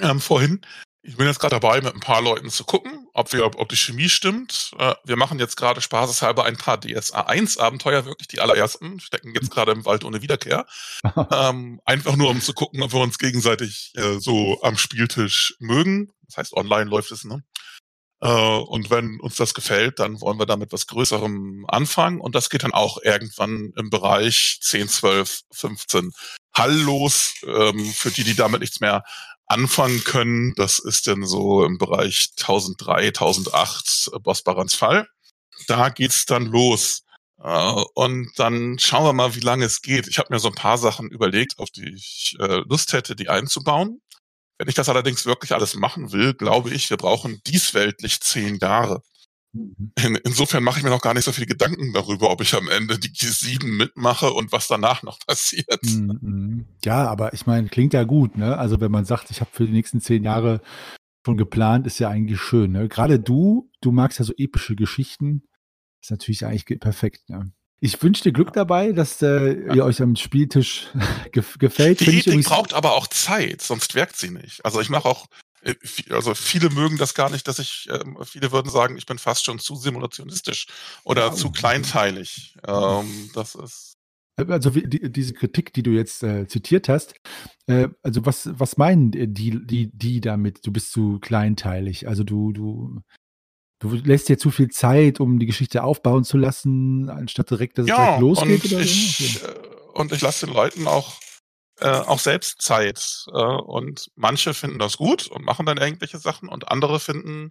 [0.01, 0.63] ähm, vorhin,
[1.07, 3.77] ich bin jetzt gerade dabei, mit ein paar Leuten zu gucken, ob wir, ob die
[3.77, 4.73] Chemie stimmt.
[4.79, 9.35] Äh, wir machen jetzt gerade spaßeshalber ein paar DSA 1 Abenteuer, wirklich die allerersten, stecken
[9.35, 10.67] jetzt gerade im Wald ohne Wiederkehr.
[11.31, 16.11] ähm, einfach nur, um zu gucken, ob wir uns gegenseitig äh, so am Spieltisch mögen.
[16.23, 17.45] Das heißt, online läuft es, ne?
[18.23, 22.19] Äh, und wenn uns das gefällt, dann wollen wir damit was Größerem anfangen.
[22.19, 26.13] Und das geht dann auch irgendwann im Bereich 10, 12, 15
[26.57, 29.03] Hall los, ähm, für die, die damit nichts mehr
[29.47, 30.55] anfangen können.
[30.57, 35.07] Das ist dann so im Bereich 1003, 1008 Bossbarans Fall.
[35.67, 37.03] Da geht's dann los.
[37.37, 40.09] Uh, und dann schauen wir mal, wie lange es geht.
[40.09, 43.29] Ich habe mir so ein paar Sachen überlegt, auf die ich äh, Lust hätte, die
[43.29, 44.01] einzubauen.
[44.57, 49.03] Wenn ich das allerdings wirklich alles machen will, glaube ich, wir brauchen diesweltlich zehn Jahre.
[49.55, 52.69] In, insofern mache ich mir noch gar nicht so viele Gedanken darüber, ob ich am
[52.69, 55.83] Ende die G7 mitmache und was danach noch passiert.
[55.83, 56.67] Mhm.
[56.85, 58.59] Ja, aber ich meine, klingt ja gut, ne?
[58.59, 60.61] Also wenn man sagt, ich habe für die nächsten zehn Jahre
[61.25, 62.73] schon geplant, ist ja eigentlich schön.
[62.73, 62.89] Ne?
[62.89, 65.43] Gerade du, du magst ja so epische Geschichten.
[66.03, 67.31] Ist natürlich eigentlich perfekt.
[67.31, 67.53] Ne?
[67.81, 70.89] Ich wünsche dir Glück dabei, dass äh, ihr euch am Spieltisch
[71.33, 72.01] gefällt.
[72.01, 74.65] Die Ethik braucht aber auch Zeit, sonst wirkt sie nicht.
[74.65, 75.27] Also ich mache auch
[76.11, 79.45] also viele mögen das gar nicht, dass ich, ähm, viele würden sagen, ich bin fast
[79.45, 80.67] schon zu simulationistisch
[81.05, 82.57] oder ja, zu kleinteilig.
[82.67, 83.95] Ähm, das ist
[84.37, 87.15] Also die, diese Kritik, die du jetzt äh, zitiert hast,
[87.67, 90.67] äh, also was, was meinen die, die, die damit?
[90.67, 92.09] Du bist zu kleinteilig.
[92.09, 93.01] Also du, du,
[93.81, 97.87] du lässt dir zu viel Zeit, um die Geschichte aufbauen zu lassen, anstatt direkt, dass
[97.87, 99.47] ja, es direkt losgeht und oder ich, so?
[99.47, 99.55] äh,
[99.95, 101.15] und ich lasse den Leuten auch
[101.81, 103.25] äh, auch selbst Zeit.
[103.29, 107.51] Äh, und manche finden das gut und machen dann irgendwelche Sachen und andere finden,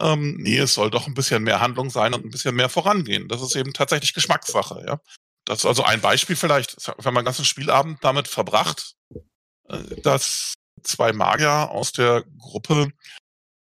[0.00, 3.28] ähm, nee, es soll doch ein bisschen mehr Handlung sein und ein bisschen mehr vorangehen.
[3.28, 5.00] Das ist eben tatsächlich Geschmackssache, ja.
[5.44, 6.76] Das ist also ein Beispiel vielleicht.
[6.86, 8.94] Wir haben einen ganzen Spielabend damit verbracht,
[9.68, 12.92] äh, dass zwei Magier aus der Gruppe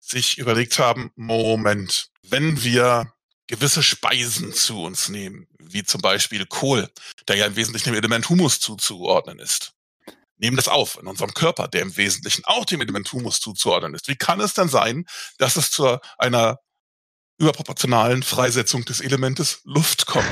[0.00, 3.12] sich überlegt haben, Moment, wenn wir
[3.46, 6.88] gewisse Speisen zu uns nehmen, wie zum Beispiel Kohl,
[7.28, 9.72] der ja im Wesentlichen dem Element Humus zuzuordnen ist,
[10.40, 14.08] nehmen das auf in unserem Körper, der im Wesentlichen auch dem Element Humus zuzuordnen ist.
[14.08, 15.04] Wie kann es denn sein,
[15.38, 16.58] dass es zu einer
[17.38, 20.26] überproportionalen Freisetzung des Elementes Luft kommt?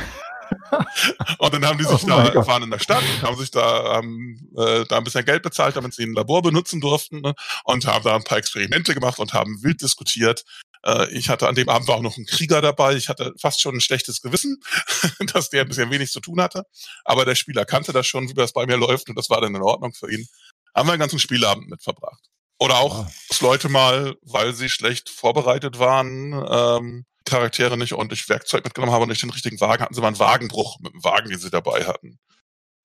[1.39, 4.51] und dann haben die sich Oh da, waren in der Stadt, haben sich da, haben,
[4.57, 8.05] äh, da ein bisschen Geld bezahlt, damit sie ein Labor benutzen durften ne, und haben
[8.05, 10.45] da ein paar Experimente gemacht und haben wild diskutiert.
[10.85, 12.95] Äh, ich hatte an dem Abend war auch noch ein Krieger dabei.
[12.97, 14.61] Ich hatte fast schon ein schlechtes Gewissen,
[15.35, 16.65] dass der ein bisschen wenig zu tun hatte.
[17.05, 19.55] Aber der Spieler kannte das schon, wie das bei mir läuft und das war dann
[19.55, 20.27] in Ordnung für ihn.
[20.75, 22.25] Haben wir einen ganzen Spielabend mit verbracht.
[22.61, 23.11] Oder auch, Ah.
[23.29, 29.03] dass Leute mal, weil sie schlecht vorbereitet waren, ähm, Charaktere nicht ordentlich Werkzeug mitgenommen haben
[29.03, 31.51] und nicht den richtigen Wagen, hatten sie mal einen Wagenbruch mit dem Wagen, den sie
[31.51, 32.19] dabei hatten.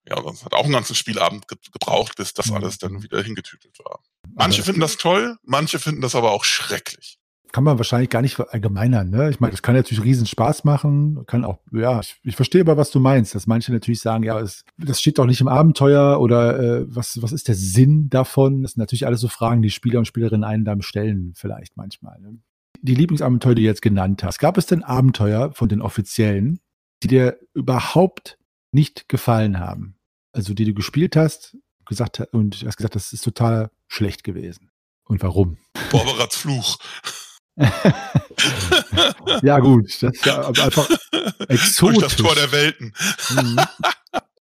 [0.06, 2.54] Ja, das hat auch einen ganzen Spielabend ge gebraucht, bis das Mhm.
[2.56, 4.00] alles dann wieder hingetütelt war.
[4.34, 7.18] Manche finden das toll, manche finden das aber auch schrecklich.
[7.54, 9.10] Kann man wahrscheinlich gar nicht verallgemeinern.
[9.10, 9.30] Ne?
[9.30, 12.76] Ich meine, das kann natürlich riesen Spaß machen, kann auch, ja, ich, ich verstehe aber,
[12.76, 16.20] was du meinst, dass manche natürlich sagen, ja, es, das steht doch nicht im Abenteuer
[16.20, 18.62] oder äh, was, was ist der Sinn davon?
[18.62, 22.20] Das sind natürlich alles so Fragen, die Spieler und Spielerinnen einen dann stellen, vielleicht manchmal.
[22.20, 22.40] Ne?
[22.82, 26.58] Die Lieblingsabenteuer, die du jetzt genannt hast, gab es denn Abenteuer von den offiziellen,
[27.04, 28.36] die dir überhaupt
[28.72, 29.94] nicht gefallen haben?
[30.32, 34.72] Also die du gespielt hast gesagt, und hast gesagt, das ist total schlecht gewesen.
[35.04, 35.58] Und warum?
[35.92, 36.78] Borberats Fluch.
[39.42, 41.98] Ja, gut, das ist ja einfach Durch exotisch.
[42.02, 42.92] das Tor der Welten.
[43.30, 43.60] Mhm.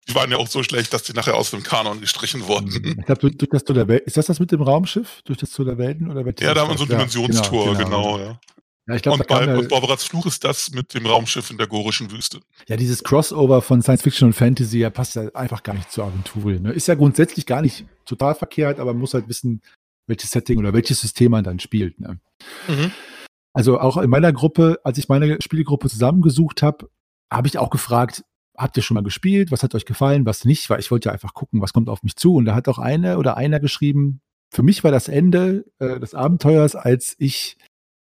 [0.09, 2.69] Die waren ja auch so schlecht, dass die nachher aus dem Kanon gestrichen wurden.
[2.97, 4.03] Ich glaube, durch, durch das Tor der Welt.
[4.05, 5.21] Ist das das mit dem Raumschiff?
[5.25, 6.09] Durch das Tor der Welten?
[6.09, 6.89] Oder Ja, da haben wir so ein?
[6.91, 8.17] Dimensionstor, genau.
[8.17, 8.39] ja.
[8.87, 11.51] Ja, ich glaube, da Und, bei, ja, und Borberats Fluch ist das mit dem Raumschiff
[11.51, 12.39] in der gorischen Wüste.
[12.69, 16.05] ja, dieses Crossover von Science Fiction und Fantasy, ja, passt ja einfach gar nicht zur
[16.05, 16.53] Aventur.
[16.53, 16.71] Ne?
[16.71, 19.61] Ist ja grundsätzlich gar nicht total verkehrt, aber man muss halt wissen,
[20.07, 21.99] welches Setting oder welches System man dann spielt.
[21.99, 22.19] Ne?
[22.67, 22.91] Mhm.
[23.53, 26.89] Also auch in meiner Gruppe, als ich meine Spielgruppe zusammengesucht habe,
[27.31, 28.23] habe ich auch gefragt,
[28.57, 29.51] habt ihr schon mal gespielt?
[29.51, 30.69] Was hat euch gefallen, was nicht?
[30.69, 32.35] Weil ich wollte ja einfach gucken, was kommt auf mich zu.
[32.35, 36.13] Und da hat auch eine oder einer geschrieben, für mich war das Ende äh, des
[36.13, 37.57] Abenteuers, als ich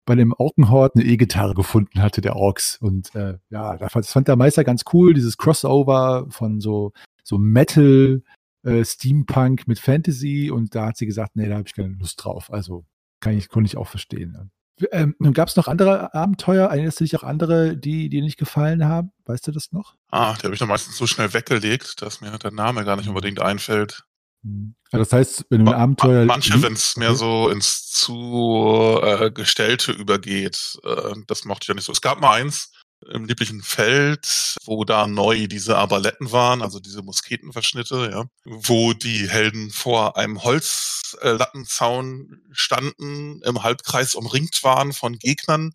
[0.07, 2.79] bei dem Orkenhort eine E-Gitarre gefunden hatte, der Orks.
[2.81, 6.93] Und äh, ja, das fand, das fand der Meister ganz cool, dieses Crossover von so,
[7.23, 8.23] so Metal,
[8.63, 10.51] äh, Steampunk mit Fantasy.
[10.51, 12.53] Und da hat sie gesagt, nee, da habe ich keine Lust drauf.
[12.53, 12.85] Also
[13.21, 14.51] kann ich, konnte ich auch verstehen.
[14.93, 16.69] Ähm, Gab es noch andere Abenteuer?
[16.69, 19.13] Erinnerst du dich auch andere, die dir nicht gefallen haben?
[19.27, 19.95] Weißt du das noch?
[20.11, 23.09] Ah, die habe ich dann meistens so schnell weggelegt, dass mir der Name gar nicht
[23.09, 24.05] unbedingt einfällt.
[24.43, 26.25] Ja, das heißt, wenn du ein Abenteuer.
[26.25, 27.17] Manche, wenn es mehr Mhm.
[27.17, 31.93] so ins zu äh, Gestellte übergeht, äh, das mochte ich ja nicht so.
[31.93, 32.73] Es gab mal eins
[33.09, 39.29] im lieblichen Feld, wo da neu diese Arbaletten waren, also diese Musketenverschnitte, ja, wo die
[39.29, 45.73] Helden vor einem Holzlattenzaun standen, im Halbkreis umringt waren von Gegnern,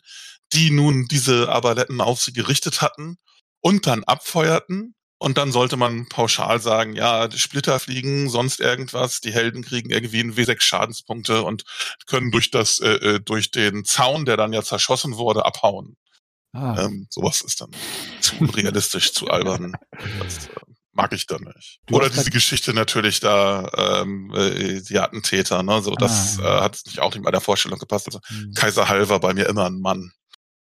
[0.52, 3.16] die nun diese Arbaletten auf sie gerichtet hatten
[3.60, 4.92] und dann abfeuerten.
[5.18, 9.88] Und dann sollte man pauschal sagen, ja, die Splitter fliegen, sonst irgendwas, die Helden kriegen
[9.88, 11.64] irgendwie ein W6 Schadenspunkte und
[12.06, 15.96] können durch das, äh, äh, durch den Zaun, der dann ja zerschossen wurde, abhauen.
[16.56, 17.70] Ah, Ähm, sowas ist dann
[18.20, 19.74] zu unrealistisch, zu albern.
[20.18, 20.50] Das äh,
[20.92, 21.80] mag ich dann nicht.
[21.86, 25.82] Du Oder diese Geschichte natürlich da, ähm, äh, die Attentäter, ne?
[25.82, 26.58] So, das Ah.
[26.58, 28.06] äh, hat nicht auch nicht bei der Vorstellung gepasst.
[28.06, 28.52] Also hm.
[28.54, 30.12] Kaiser Hall war bei mir immer ein Mann.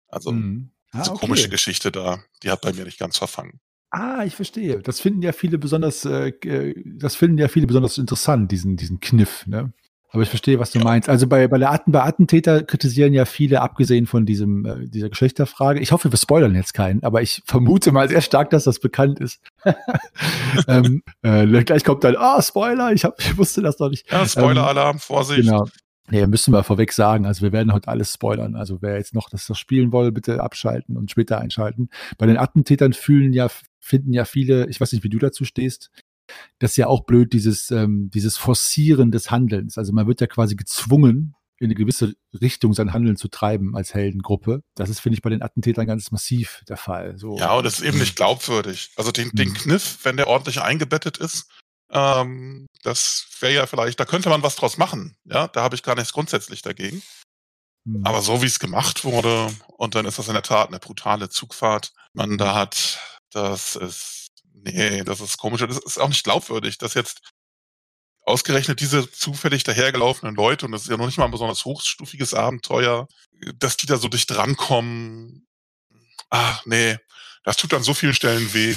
[0.09, 0.70] Also Mhm.
[0.92, 1.20] Ah, diese okay.
[1.20, 3.61] komische Geschichte da, die hat bei mir nicht ganz verfangen.
[3.90, 4.80] Ah, ich verstehe.
[4.80, 8.98] Das finden ja viele besonders, äh, äh, das finden ja viele besonders interessant, diesen, diesen
[9.00, 9.72] Kniff, ne?
[10.14, 10.85] Aber ich verstehe, was du Ja.
[10.85, 11.09] meinst.
[11.09, 15.09] Also bei, bei der Atten, bei Attentäter kritisieren ja viele, abgesehen von diesem, äh, dieser
[15.09, 15.81] Geschlechterfrage.
[15.81, 19.18] Ich hoffe, wir spoilern jetzt keinen, aber ich vermute mal sehr stark, dass das bekannt
[19.18, 19.40] ist.
[20.68, 24.09] ähm, äh, gleich kommt dann, ah, Spoiler, ich, hab, ich wusste das doch nicht.
[24.12, 25.48] Ja, Spoiler-Alarm, Vorsicht.
[25.48, 25.66] Genau.
[26.11, 27.27] Nee, müssen wir vorweg sagen.
[27.27, 28.55] Also wir werden heute alles spoilern.
[28.55, 31.88] Also wer jetzt noch das, das spielen will, bitte abschalten und später einschalten.
[32.18, 33.48] Bei den Attentätern fühlen ja,
[33.81, 35.90] finden ja viele, ich weiß nicht, wie du dazu stehst,
[36.58, 39.78] das ist ja auch blöd, dieses, ähm, dieses Forcieren des Handelns.
[39.78, 43.94] Also man wird ja quasi gezwungen, in eine gewisse Richtung sein Handeln zu treiben als
[43.94, 44.62] Heldengruppe.
[44.74, 47.16] Das ist, finde ich, bei den Attentätern ganz massiv der Fall.
[47.16, 47.38] So.
[47.38, 48.90] Ja, und das ist eben nicht glaubwürdig.
[48.96, 49.54] Also den, den Mhm.
[49.54, 51.48] Kniff, wenn der ordentlich eingebettet ist,
[51.90, 55.16] ähm, das wäre ja vielleicht, da könnte man was draus machen.
[55.24, 57.02] Ja, da habe ich gar nichts grundsätzlich dagegen.
[57.84, 58.04] Mhm.
[58.04, 61.28] Aber so wie es gemacht wurde, und dann ist das in der Tat eine brutale
[61.28, 62.98] Zugfahrt, man da hat,
[63.30, 64.23] das ist,
[64.64, 65.61] nee, das ist komisch.
[65.61, 67.20] Das ist auch nicht glaubwürdig, dass jetzt
[68.27, 72.33] ausgerechnet diese zufällig dahergelaufenen Leute, und das ist ja noch nicht mal ein besonders hochstufiges
[72.35, 73.07] Abenteuer,
[73.57, 75.46] dass die da so dicht rankommen.
[76.31, 76.96] Ah, nee,
[77.44, 78.74] das tut an so vielen Stellen weh.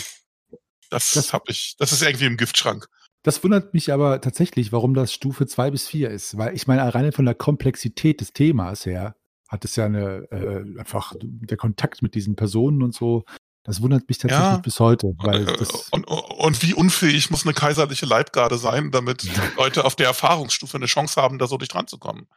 [0.89, 2.87] Das, Das- hab ich, das ist irgendwie im Giftschrank.
[3.23, 6.37] Das wundert mich aber tatsächlich, warum das Stufe 2 bis 4 ist.
[6.37, 9.15] Weil ich meine, alleine von der Komplexität des Themas her
[9.49, 13.25] hat es ja eine, äh, einfach der Kontakt mit diesen Personen und so.
[13.67, 14.57] Das wundert mich tatsächlich Ja.
[14.57, 15.13] bis heute.
[15.17, 19.27] Weil Äh, und, und wie unfähig muss eine kaiserliche Leibgarde sein, damit
[19.57, 22.27] Leute auf der Erfahrungsstufe eine Chance haben, da so dicht ranzukommen?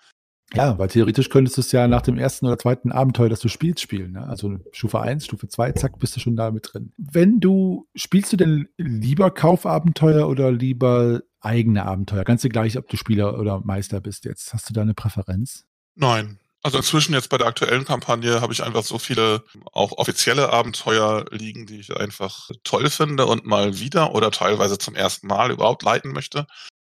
[0.52, 3.46] ja, weil theoretisch könntest du es ja nach dem ersten oder zweiten Abenteuer, das du
[3.46, 4.10] spielst, spielen.
[4.10, 4.26] Ne?
[4.26, 6.92] Also Stufe 1, Stufe 2, zack, bist du schon da mit drin.
[6.96, 12.24] Wenn du, spielst du denn lieber Kaufabenteuer oder lieber eigene Abenteuer?
[12.24, 14.52] Ganz gleich, ob du Spieler oder Meister bist jetzt.
[14.52, 15.66] Hast du da eine Präferenz?
[15.94, 16.39] Nein.
[16.62, 21.24] Also inzwischen jetzt bei der aktuellen Kampagne habe ich einfach so viele auch offizielle Abenteuer
[21.30, 25.82] liegen, die ich einfach toll finde und mal wieder oder teilweise zum ersten Mal überhaupt
[25.82, 26.46] leiten möchte,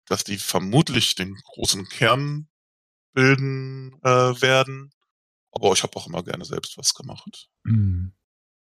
[0.06, 2.48] dass die vermutlich den großen Kern
[3.12, 4.92] bilden äh, werden.
[5.50, 7.48] Aber ich habe auch immer gerne selbst was gemacht.
[7.66, 8.12] Hm.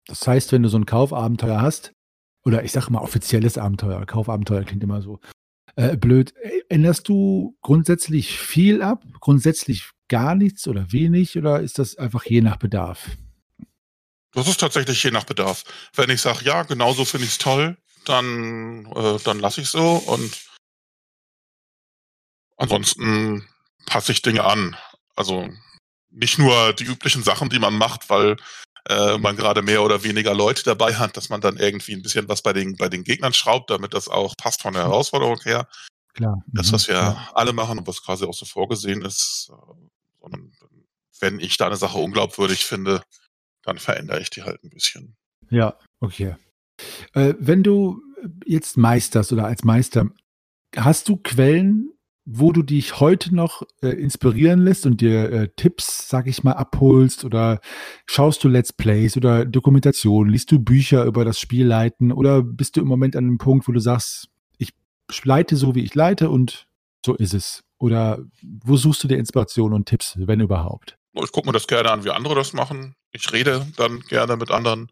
[0.06, 1.92] Das heißt, wenn du so ein Kaufabenteuer hast,
[2.44, 5.20] oder ich sage mal offizielles Abenteuer, Kaufabenteuer klingt immer so
[5.76, 6.34] äh, blöd,
[6.68, 12.40] änderst du grundsätzlich viel ab, grundsätzlich gar nichts oder wenig, oder ist das einfach je
[12.40, 13.10] nach Bedarf?
[14.32, 15.64] Das ist tatsächlich je nach Bedarf.
[15.94, 19.96] Wenn ich sage, ja, genauso finde ich es toll, dann, äh, dann lasse ich so
[19.96, 20.46] und
[22.56, 23.48] ansonsten
[23.86, 24.76] passe ich Dinge an.
[25.16, 25.48] Also
[26.10, 28.36] nicht nur die üblichen Sachen, die man macht, weil
[28.88, 32.28] äh, man gerade mehr oder weniger Leute dabei hat, dass man dann irgendwie ein bisschen
[32.28, 35.68] was bei den, bei den Gegnern schraubt, damit das auch passt von der Herausforderung her.
[36.14, 36.42] Klar.
[36.48, 37.30] Das, Mhm, was wir ja.
[37.34, 39.88] alle machen und was quasi auch so vorgesehen ist, äh,
[40.20, 40.52] sondern
[41.20, 43.02] wenn ich da eine Sache unglaubwürdig finde,
[43.62, 45.16] dann verändere ich die halt ein bisschen.
[45.50, 46.36] Ja, okay.
[47.12, 48.02] Äh, wenn du
[48.44, 50.08] jetzt meisterst oder als Meister,
[50.76, 51.92] hast du Quellen,
[52.32, 56.52] wo du dich heute noch äh, inspirieren lässt und dir äh, Tipps, sag ich mal,
[56.52, 57.60] abholst oder
[58.06, 62.80] schaust du Let's Plays oder Dokumentationen, liest du Bücher über das Spielleiten oder bist du
[62.80, 64.72] im Moment an einem Punkt, wo du sagst, ich
[65.24, 66.68] leite so, wie ich leite und
[67.04, 67.64] so ist es?
[67.78, 70.96] Oder wo suchst du dir Inspiration und Tipps, wenn überhaupt?
[71.14, 72.94] Ich gucke mir das gerne an, wie andere das machen.
[73.10, 74.88] Ich rede dann gerne mit anderen.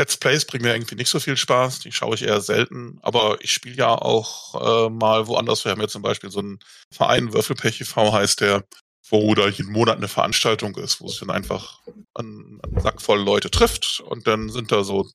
[0.00, 3.36] Let's Plays bringen mir irgendwie nicht so viel Spaß, die schaue ich eher selten, aber
[3.42, 5.66] ich spiele ja auch äh, mal woanders.
[5.66, 6.58] Wir haben ja zum Beispiel so einen
[6.90, 8.10] Verein, Würfelpech e.V.
[8.10, 8.64] heißt der,
[9.10, 11.80] wo da jeden Monat eine Veranstaltung ist, wo es dann einfach
[12.14, 15.06] einen, einen Sack voll Leute trifft und dann sind da so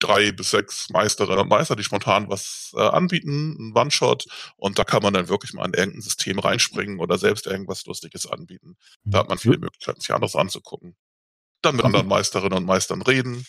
[0.00, 4.26] drei bis sechs Meisterinnen und Meister, die spontan was äh, anbieten, ein One-Shot
[4.58, 8.26] und da kann man dann wirklich mal in irgendein System reinspringen oder selbst irgendwas Lustiges
[8.26, 8.76] anbieten.
[9.04, 10.94] Da hat man viele Möglichkeiten, sich anderes anzugucken.
[11.62, 13.46] Dann mit anderen Meisterinnen und Meistern reden.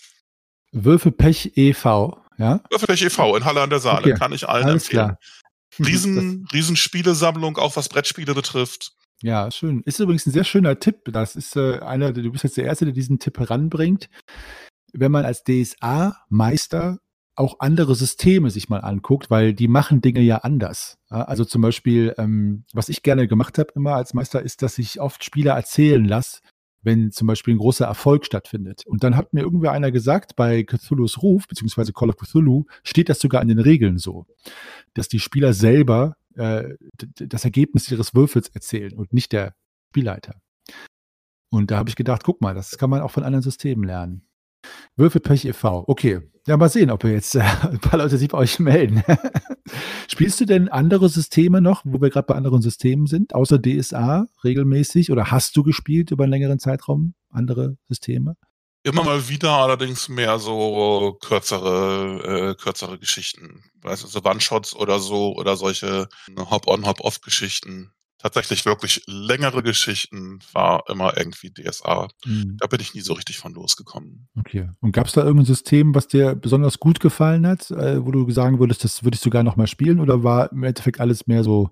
[0.71, 2.61] Würfelpech e.V., ja?
[2.69, 3.35] Würfelpech e.V.
[3.37, 5.05] in Halle an der Saale Okay, kann ich allen Alles empfehlen.
[5.07, 5.19] klar.
[5.79, 8.93] Riesen, Riesenspielesammlung, auch was Brettspiele betrifft.
[9.21, 9.81] Ja, schön.
[9.83, 11.01] Ist übrigens ein sehr schöner Tipp.
[11.11, 14.09] Das ist äh, einer, du bist jetzt der Erste, der diesen Tipp heranbringt.
[14.93, 16.99] Wenn man als DSA-Meister
[17.35, 20.97] auch andere Systeme sich mal anguckt, weil die machen Dinge ja anders.
[21.09, 24.99] Also zum Beispiel, ähm, was ich gerne gemacht habe immer als Meister, ist, dass ich
[24.99, 26.39] oft Spieler erzählen lasse,
[26.87, 28.83] wenn zum Beispiel ein großer Erfolg stattfindet.
[28.87, 33.09] Und dann hat mir irgendwer einer gesagt, bei Cthulhu's Ruf, beziehungsweise Call of Cthulhu, steht
[33.09, 34.25] das sogar in den Regeln so,
[34.93, 36.75] dass die Spieler selber äh,
[37.17, 39.53] das Ergebnis ihres Würfels erzählen und nicht der
[39.89, 40.41] Spielleiter.
[41.49, 44.26] Und da habe ich gedacht, guck mal, das kann man auch von anderen Systemen lernen.
[44.95, 45.83] Würfelpech e.V.
[45.87, 46.21] Okay.
[46.47, 49.03] Ja, mal sehen, ob wir jetzt äh, ein paar Leute sich bei euch melden.
[50.07, 54.27] Spielst du denn andere Systeme noch, wo wir gerade bei anderen Systemen sind, außer DSA
[54.43, 55.11] regelmäßig?
[55.11, 58.35] Oder hast du gespielt über einen längeren Zeitraum andere Systeme?
[58.83, 63.65] Immer mal wieder allerdings mehr so kürzere, äh, kürzere Geschichten.
[63.81, 67.91] Weißt du, so One-Shots oder so oder solche Hop-on, Hop-off-Geschichten.
[68.19, 72.07] Tatsächlich wirklich längere Geschichten war immer irgendwie DSA.
[72.23, 74.27] Hm, Da bin ich nie so richtig von losgekommen.
[74.39, 74.69] Okay.
[74.79, 78.29] Und gab es da irgendein System, was dir besonders gut gefallen hat, äh, wo du
[78.31, 79.99] sagen würdest, das würde ich sogar noch mal spielen?
[79.99, 81.69] Oder war im Endeffekt alles mehr so,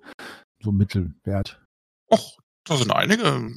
[0.62, 1.62] so Mittelwert?
[2.12, 3.56] Och, da sind einige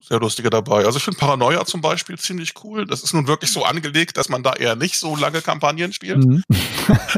[0.00, 0.84] sehr lustige dabei.
[0.84, 2.86] Also ich finde Paranoia zum Beispiel ziemlich cool.
[2.86, 6.24] Das ist nun wirklich so angelegt, dass man da eher nicht so lange Kampagnen spielt.
[6.24, 6.42] Mhm.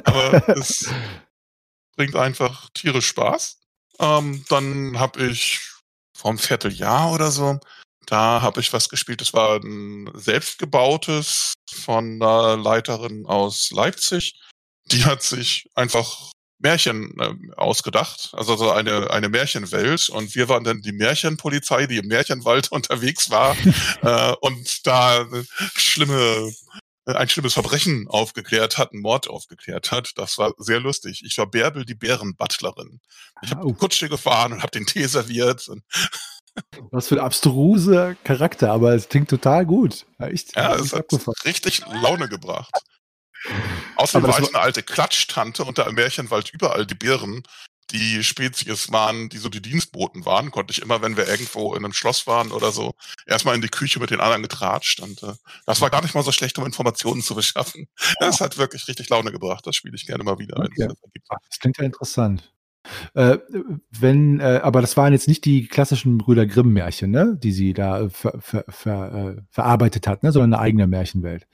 [0.05, 0.91] aber es
[1.97, 3.60] bringt einfach tierisch Spaß.
[4.01, 5.61] Ähm, dann habe ich
[6.17, 7.59] vor einem Vierteljahr oder so.
[8.07, 9.21] Da habe ich was gespielt.
[9.21, 14.35] Das war ein selbstgebautes von einer Leiterin aus Leipzig.
[14.87, 20.09] Die hat sich einfach Märchen äh, ausgedacht, also so eine, eine Märchenwelt.
[20.09, 23.57] Und wir waren dann die Märchenpolizei, die im Märchenwald unterwegs war
[24.03, 25.27] äh, und da
[25.77, 26.53] schlimme äh,
[27.07, 30.13] ein schlimmes Verbrechen aufgeklärt hat, einen Mord aufgeklärt hat.
[30.17, 31.23] Das war sehr lustig.
[31.25, 33.01] Ich war Bärbel, die Bärenbutlerin.
[33.43, 33.73] Ich habe oh.
[33.73, 35.69] Kutsche gefahren und habe den Tee serviert.
[36.91, 40.07] Was für ein abstruser Charakter, aber es klingt total gut.
[40.19, 41.07] Echt, ja, es hat
[41.45, 42.75] richtig Laune gebracht.
[43.97, 47.43] Außerdem war ich eine alte Klatschtante und da im Märchenwald überall die Bären
[47.93, 51.85] die Spezies waren, die so die Dienstboten waren, konnte ich immer, wenn wir irgendwo in
[51.85, 52.95] einem Schloss waren oder so,
[53.27, 55.01] erstmal in die Küche mit den anderen getratscht.
[55.01, 55.35] Und äh,
[55.67, 57.87] das war gar nicht mal so schlecht, um Informationen zu beschaffen.
[58.21, 59.67] Das hat wirklich richtig Laune gebracht.
[59.67, 60.85] Das spiele ich gerne mal wieder okay.
[60.85, 60.95] ein.
[61.49, 62.53] Das klingt ja interessant.
[63.15, 63.39] Äh,
[63.91, 67.37] wenn, äh, aber das waren jetzt nicht die klassischen Brüder Grimm-Märchen, ne?
[67.43, 70.33] die sie da äh, ver, ver, ver, äh, verarbeitet hat, ne?
[70.33, 71.47] sondern eine eigene Märchenwelt.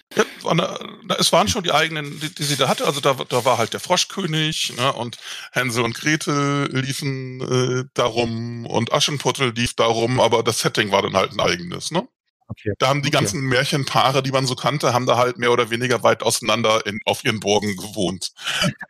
[1.19, 2.87] Es waren schon die eigenen, die, die, sie da hatte.
[2.87, 4.93] Also da, da war halt der Froschkönig ne?
[4.93, 5.19] und
[5.53, 11.17] Hänsel und Gretel liefen äh, darum und Aschenputtel lief darum, aber das Setting war dann
[11.17, 11.91] halt ein eigenes.
[11.91, 12.07] Ne?
[12.49, 12.73] Okay.
[12.79, 13.19] Da haben die okay.
[13.19, 17.01] ganzen Märchenpaare, die man so kannte, haben da halt mehr oder weniger weit auseinander in,
[17.05, 18.33] auf ihren Burgen gewohnt.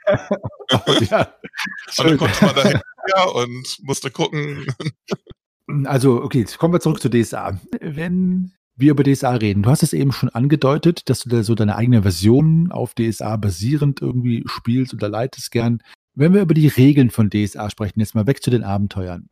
[0.06, 1.34] oh, ja.
[1.98, 2.80] und dann konnte man da hin
[3.32, 4.66] und musste gucken.
[5.84, 7.58] Also, okay, jetzt kommen wir zurück zu DSA.
[7.80, 11.54] Wenn wir über DSA reden, du hast es eben schon angedeutet, dass du da so
[11.54, 15.82] deine eigene Version auf DSA basierend irgendwie spielst oder leitest gern.
[16.14, 19.28] Wenn wir über die Regeln von DSA sprechen, jetzt mal weg zu den Abenteuern.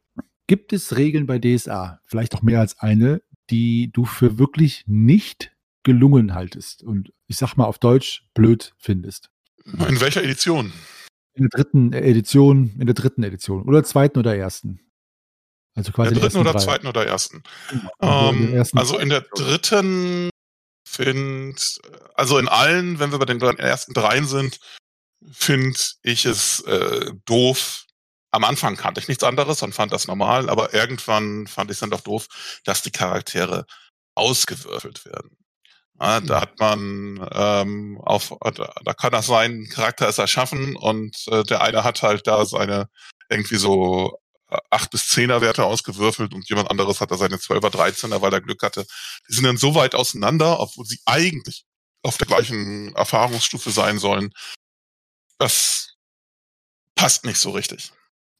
[0.46, 5.52] Gibt es Regeln bei DSA, vielleicht auch mehr als eine, die du für wirklich nicht
[5.82, 9.30] gelungen haltest und ich sag mal auf Deutsch blöd findest.
[9.66, 10.72] In welcher Edition?
[11.34, 14.80] In der dritten Edition, in der dritten Edition oder zweiten oder ersten.
[15.74, 16.60] Also quasi in der dritten oder drei.
[16.60, 17.42] zweiten oder ersten.
[17.98, 20.30] Also, ähm, in ersten also in der dritten
[20.86, 21.60] finde,
[22.14, 24.60] also in allen, wenn wir bei den ersten dreien sind,
[25.32, 27.86] finde ich es äh, doof,
[28.30, 31.80] am Anfang kannte ich nichts anderes und fand das normal, aber irgendwann fand ich es
[31.80, 32.26] dann doch doof,
[32.64, 33.66] dass die Charaktere
[34.16, 35.36] ausgewürfelt werden.
[36.00, 41.16] Ja, da hat man ähm, auf, da kann das sein, ein Charakter ist erschaffen und
[41.28, 42.88] äh, der eine hat halt da seine
[43.28, 44.18] irgendwie so
[44.70, 48.40] acht bis zehner Werte ausgewürfelt und jemand anderes hat da seine zwölfer, dreizehner, weil er
[48.40, 48.86] Glück hatte.
[49.28, 51.64] Die sind dann so weit auseinander, obwohl sie eigentlich
[52.02, 54.32] auf der gleichen Erfahrungsstufe sein sollen.
[55.38, 55.94] Das
[56.94, 57.92] passt nicht so richtig.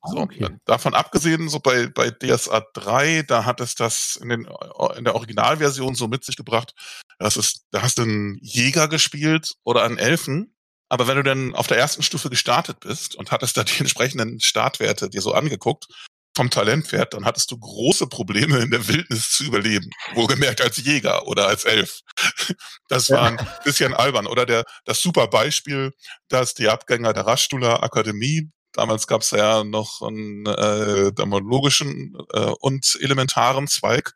[0.02, 0.48] Ah, so, okay.
[0.66, 4.48] Davon abgesehen, so bei, bei DSA 3, da hat es das in, den,
[4.96, 6.74] in der Originalversion so mit sich gebracht,
[7.18, 10.53] das ist, da hast du einen Jäger gespielt oder einen Elfen,
[10.88, 14.40] aber wenn du dann auf der ersten Stufe gestartet bist und hattest da die entsprechenden
[14.40, 15.86] Startwerte dir so angeguckt,
[16.36, 19.90] vom Talentwert, dann hattest du große Probleme in der Wildnis zu überleben.
[20.14, 22.00] Wohlgemerkt als Jäger oder als Elf.
[22.88, 24.26] Das war ein bisschen albern.
[24.26, 25.92] Oder der, das super Beispiel,
[26.28, 32.52] dass die Abgänger der Raschstuhler Akademie Damals gab es ja noch einen äh, dermatologischen äh,
[32.58, 34.14] und elementaren Zweig,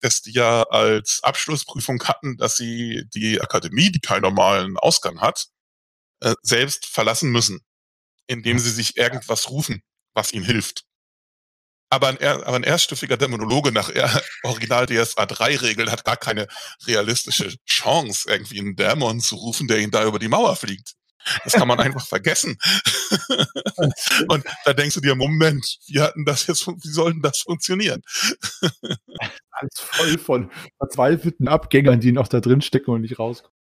[0.00, 5.48] dass die ja als Abschlussprüfung hatten, dass sie die Akademie, die keinen normalen Ausgang hat,
[6.20, 7.60] äh, selbst verlassen müssen,
[8.26, 9.82] indem sie sich irgendwas rufen,
[10.14, 10.84] was ihnen hilft.
[11.88, 13.90] Aber ein, aber ein erststufiger Dämonologe nach
[14.42, 16.48] Original DSA 3 Regeln hat gar keine
[16.86, 20.94] realistische Chance, irgendwie einen Dämon zu rufen, der ihn da über die Mauer fliegt.
[21.44, 22.56] Das kann man einfach vergessen.
[24.28, 28.02] und da denkst du dir, Moment, wie hatten das jetzt, wie sollten das funktionieren?
[29.50, 33.55] Alles voll von verzweifelten Abgängern, die noch da drin stecken und nicht rauskommen.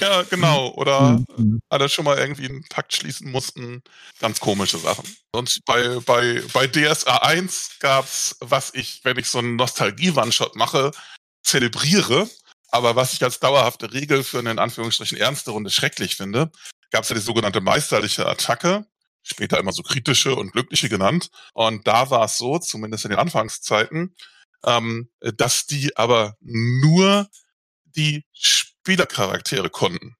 [0.00, 0.68] Ja, genau.
[0.74, 1.60] Oder mhm.
[1.68, 3.82] alle schon mal irgendwie einen Pakt schließen mussten.
[4.20, 5.04] Ganz komische Sachen.
[5.32, 10.92] Und bei, bei, bei DSA 1 gab's, was ich, wenn ich so einen Nostalgie-One-Shot mache,
[11.42, 12.28] zelebriere,
[12.70, 16.50] aber was ich als dauerhafte Regel für eine in Anführungsstrichen ernste Runde schrecklich finde,
[16.90, 18.86] gab es ja die sogenannte meisterliche Attacke,
[19.22, 21.30] später immer so kritische und glückliche genannt.
[21.52, 24.16] Und da war es so, zumindest in den Anfangszeiten,
[24.64, 27.28] ähm, dass die aber nur
[27.84, 28.24] die
[28.82, 30.16] Spielercharaktere konnten.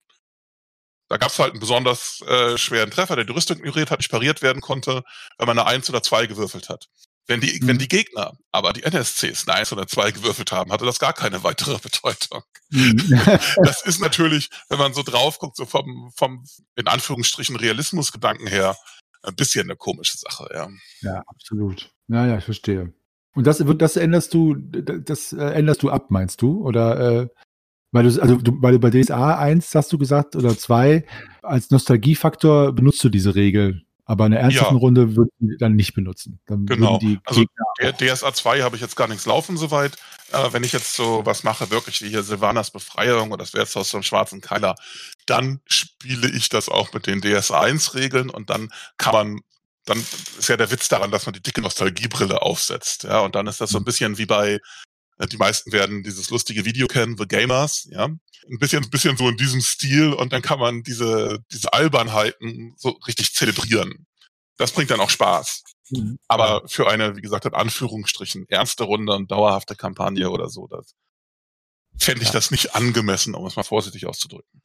[1.08, 4.10] Da gab es halt einen besonders äh, schweren Treffer, der die Rüstung ignoriert hat, nicht
[4.10, 5.02] pariert werden konnte,
[5.36, 6.88] wenn man eine Eins oder zwei gewürfelt hat.
[7.26, 7.68] Wenn die, mhm.
[7.68, 11.12] wenn die Gegner aber die NSCs eine 1 oder 2 gewürfelt haben, hatte das gar
[11.12, 12.42] keine weitere Bedeutung.
[12.70, 13.20] Mhm.
[13.64, 16.44] das ist natürlich, wenn man so drauf guckt, so vom, vom
[16.76, 18.76] in Anführungsstrichen Realismusgedanken her,
[19.22, 20.68] ein bisschen eine komische Sache, ja.
[21.00, 21.90] Ja, absolut.
[22.08, 22.92] Ja, ja, ich verstehe.
[23.34, 26.66] Und das, das änderst du, das äh, änderst du ab, meinst du?
[26.66, 27.28] Oder äh,
[27.92, 31.04] weil du, also du, weil du bei DSA 1 hast du gesagt, oder 2,
[31.42, 34.80] als Nostalgiefaktor benutzt du diese Regel Aber eine ernsthafte Ja.
[34.80, 36.40] Runde würden die dann nicht benutzen.
[36.46, 36.98] Dann Genau.
[37.24, 37.44] Also
[37.80, 39.96] der DSA 2 habe ich jetzt gar nichts laufen soweit.
[40.32, 43.90] Äh, wenn ich jetzt so was mache, wirklich wie hier Silvanas Befreiung oder das Wirtshaus
[43.90, 44.74] vom Schwarzen Keiler,
[45.26, 49.40] dann spiele ich das auch mit den DSA 1 Regeln und dann kann man,
[49.84, 49.98] dann
[50.38, 53.04] ist ja der Witz daran, dass man die dicke Nostalgiebrille aufsetzt.
[53.04, 54.58] Ja, und dann ist das so ein bisschen wie bei,
[55.30, 58.04] die meisten werden dieses lustige Video kennen, The Gamers, ja.
[58.06, 62.74] Ein bisschen, ein bisschen so in diesem Stil und dann kann man diese, diese Albernheiten
[62.76, 64.06] so richtig zelebrieren.
[64.56, 65.62] Das bringt dann auch Spaß.
[65.90, 66.18] Mhm.
[66.26, 70.94] Aber für eine, wie gesagt, in Anführungsstrichen, ernste Runde und dauerhafte Kampagne oder so, das
[71.98, 72.34] fände ich Ja.
[72.34, 74.62] das nicht angemessen, um es mal vorsichtig auszudrücken.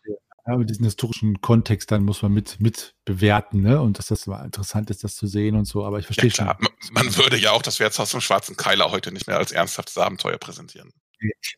[0.47, 3.81] Ja, mit diesem historischen Kontext dann muss man mit, mit bewerten, ne?
[3.81, 5.83] Und dass das mal interessant ist, das zu sehen und so.
[5.83, 6.69] Aber ich Ja, verstehe klar, schon.
[6.93, 9.97] man, man würde ja auch das Wirtshaus zum Schwarzen Keiler heute nicht mehr als ernsthaftes
[9.97, 10.93] Abenteuer präsentieren.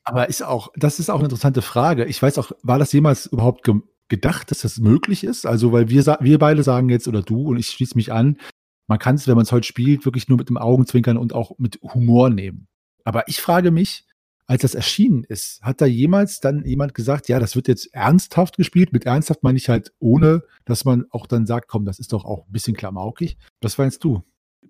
[0.03, 2.05] Aber ist auch, das ist auch eine interessante Frage.
[2.05, 3.75] Ich weiß auch, war das jemals überhaupt ge
[4.07, 5.45] gedacht, dass das möglich ist?
[5.45, 8.39] Also, weil wir, wir beide sagen jetzt, oder du und ich schließe mich an,
[8.87, 11.59] man kann es, wenn man es heute spielt, wirklich nur mit dem Augenzwinkern und auch
[11.59, 12.67] mit Humor nehmen.
[13.03, 14.05] Aber ich frage mich,
[14.49, 18.57] als das erschienen ist, hat da jemals dann jemand gesagt, ja, das wird jetzt ernsthaft
[18.57, 18.91] gespielt?
[18.91, 22.25] Mit ernsthaft meine ich halt ohne, dass man auch dann sagt, komm, das ist doch
[22.25, 23.37] auch ein bisschen klamaukig.
[23.61, 24.23] Was meinst du?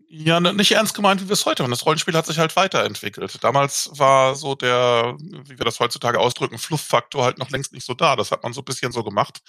[0.10, 1.72] Ja, nicht ernst gemeint, wie wir es heute machen.
[1.72, 3.42] Das Rollenspiel hat sich halt weiterentwickelt.
[3.42, 7.94] Damals war so der, wie wir das heutzutage ausdrücken, Flufffaktor halt noch längst nicht so
[7.94, 8.18] da.
[8.18, 9.40] Das hat man so ein bisschen so gemacht.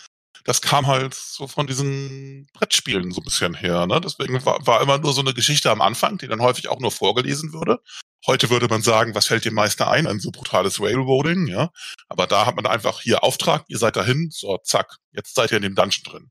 [0.45, 3.85] Das kam halt so von diesen Brettspielen so ein bisschen her.
[3.89, 4.01] Ne?
[4.01, 6.93] Deswegen war, war immer nur so eine Geschichte am Anfang, die dann häufig auch nur
[6.93, 7.81] vorgelesen würde.
[8.27, 10.07] Heute würde man sagen, was fällt dem Meister ein?
[10.07, 11.71] Ein so brutales Railroading, ja.
[12.09, 15.57] Aber da hat man einfach hier Auftrag, ihr seid dahin, so, zack, jetzt seid ihr
[15.57, 16.31] in dem Dungeon drin.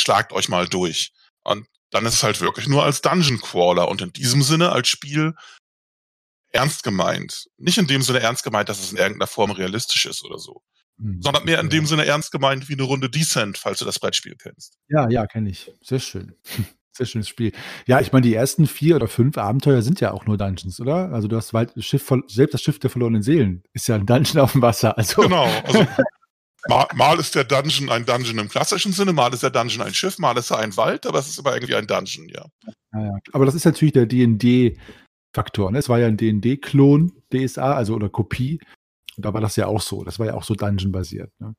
[0.00, 1.12] Schlagt euch mal durch.
[1.42, 4.88] Und dann ist es halt wirklich nur als Dungeon Crawler und in diesem Sinne als
[4.88, 5.34] Spiel
[6.52, 7.46] ernst gemeint.
[7.58, 10.62] Nicht in dem Sinne ernst gemeint, dass es in irgendeiner Form realistisch ist oder so,
[10.98, 13.98] Hm, sondern mehr in dem Sinne ernst gemeint wie eine Runde Descent, falls du das
[13.98, 14.78] Brettspiel kennst.
[14.88, 15.70] Ja, ja, kenne ich.
[15.82, 16.34] Sehr schön.
[16.96, 17.52] Sehr schönes Spiel.
[17.86, 21.12] Ja, ich meine, die ersten vier oder fünf Abenteuer sind ja auch nur Dungeons, oder?
[21.12, 24.38] Also du hast das Schiff, selbst das Schiff der verlorenen Seelen ist ja ein Dungeon
[24.42, 24.96] auf dem Wasser.
[24.96, 25.46] Also Genau.
[25.64, 25.86] Also
[26.68, 29.94] mal, mal ist der Dungeon ein Dungeon im klassischen Sinne, mal ist der Dungeon ein
[29.94, 32.46] Schiff, mal ist er ein Wald, aber es ist immer irgendwie ein Dungeon, ja.
[32.94, 33.18] Ja, ja.
[33.32, 35.70] Aber das ist natürlich der D&D-Faktor.
[35.70, 35.78] Ne?
[35.78, 38.58] Es war ja ein D&D-Klon, DSA, also oder Kopie.
[39.16, 40.04] Und da war das ja auch so.
[40.04, 41.30] Das war ja auch so Dungeon-basiert.
[41.38, 41.54] Ne?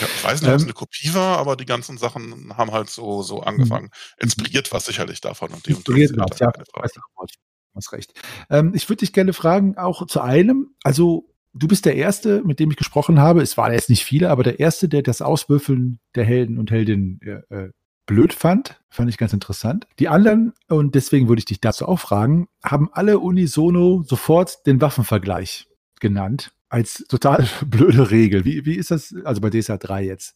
[0.00, 2.72] Ja, ich weiß nicht, ob es Ähm, eine Kopie war, aber die ganzen Sachen haben
[2.72, 3.90] halt so, so angefangen.
[4.18, 5.50] Inspiriert war sicherlich davon.
[5.50, 6.50] Und die Inspiriert war's, ja.
[6.52, 8.12] Du hast recht.
[8.50, 12.58] Ähm, ich würde dich gerne fragen, auch zu einem, also du bist der Erste, mit
[12.58, 13.42] dem ich gesprochen habe.
[13.42, 17.20] Es waren jetzt nicht viele, aber der Erste, der das Auswürfeln der Helden und Heldinnen
[17.22, 17.70] äh, äh,
[18.06, 18.80] blöd fand.
[18.88, 19.86] Fand ich ganz interessant.
[20.00, 24.80] Die anderen, und deswegen würde ich dich dazu auch fragen, haben alle unisono sofort den
[24.80, 25.68] Waffenvergleich
[26.00, 26.52] genannt.
[26.70, 28.44] Als total blöde Regel.
[28.46, 30.34] Wie, wie ist das, also bei DSA 3 jetzt,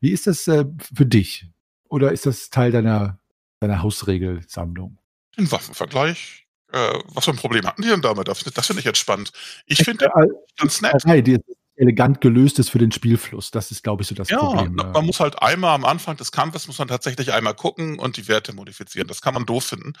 [0.00, 1.48] wie ist das äh, für dich?
[1.88, 3.18] Oder ist das Teil deiner,
[3.60, 4.98] deiner Hausregelsammlung?
[5.36, 6.46] Den Waffenvergleich.
[6.72, 8.28] Äh, was für ein Problem hatten die denn damit?
[8.28, 9.32] Das, das finde ich jetzt spannend.
[9.66, 10.94] Ich finde Äh, den ganz nett.
[11.04, 11.38] Drei, die
[11.76, 13.50] elegant gelöst ist für den Spielfluss.
[13.50, 14.74] Das ist, glaube ich, so das Ja, Problem.
[14.76, 18.16] na, man muss halt einmal am Anfang des Kampfes muss man tatsächlich einmal gucken und
[18.16, 19.08] die Werte modifizieren.
[19.08, 19.94] Das kann man doof finden.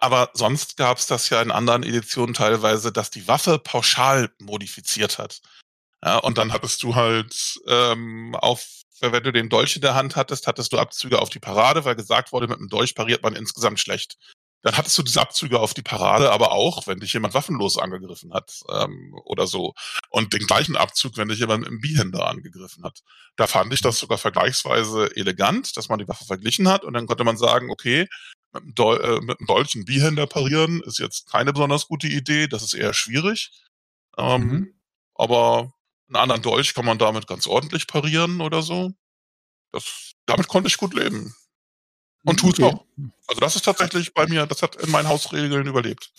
[0.00, 5.18] Aber sonst gab es das ja in anderen Editionen teilweise, dass die Waffe pauschal modifiziert
[5.18, 5.42] hat.
[6.02, 8.66] Ja, und dann hattest du halt ähm, auf,
[9.00, 11.96] wenn du den Dolch in der Hand hattest, hattest du Abzüge auf die Parade, weil
[11.96, 14.16] gesagt wurde, mit dem Dolch pariert man insgesamt schlecht.
[14.62, 18.32] Dann hattest du diese Abzüge auf die Parade, aber auch, wenn dich jemand waffenlos angegriffen
[18.32, 19.74] hat ähm, oder so.
[20.10, 23.00] Und den gleichen Abzug, wenn dich jemand im Bihänder angegriffen hat.
[23.36, 27.06] Da fand ich das sogar vergleichsweise elegant, dass man die Waffe verglichen hat und dann
[27.06, 28.06] konnte man sagen, okay,
[28.52, 32.48] mit dem, Dol äh, mit dem Dolch einen parieren ist jetzt keine besonders gute Idee,
[32.48, 33.50] das ist eher schwierig.
[34.16, 34.74] Ähm, Mhm.
[35.14, 35.74] Aber
[36.08, 38.92] einen anderen Dolch kann man damit ganz ordentlich parieren oder so.
[39.70, 41.34] Das, damit konnte ich gut leben.
[42.24, 42.74] Und tut's Okay.
[42.74, 42.86] auch.
[43.28, 46.10] Also das ist tatsächlich bei mir, das hat in meinen Hausregeln überlebt.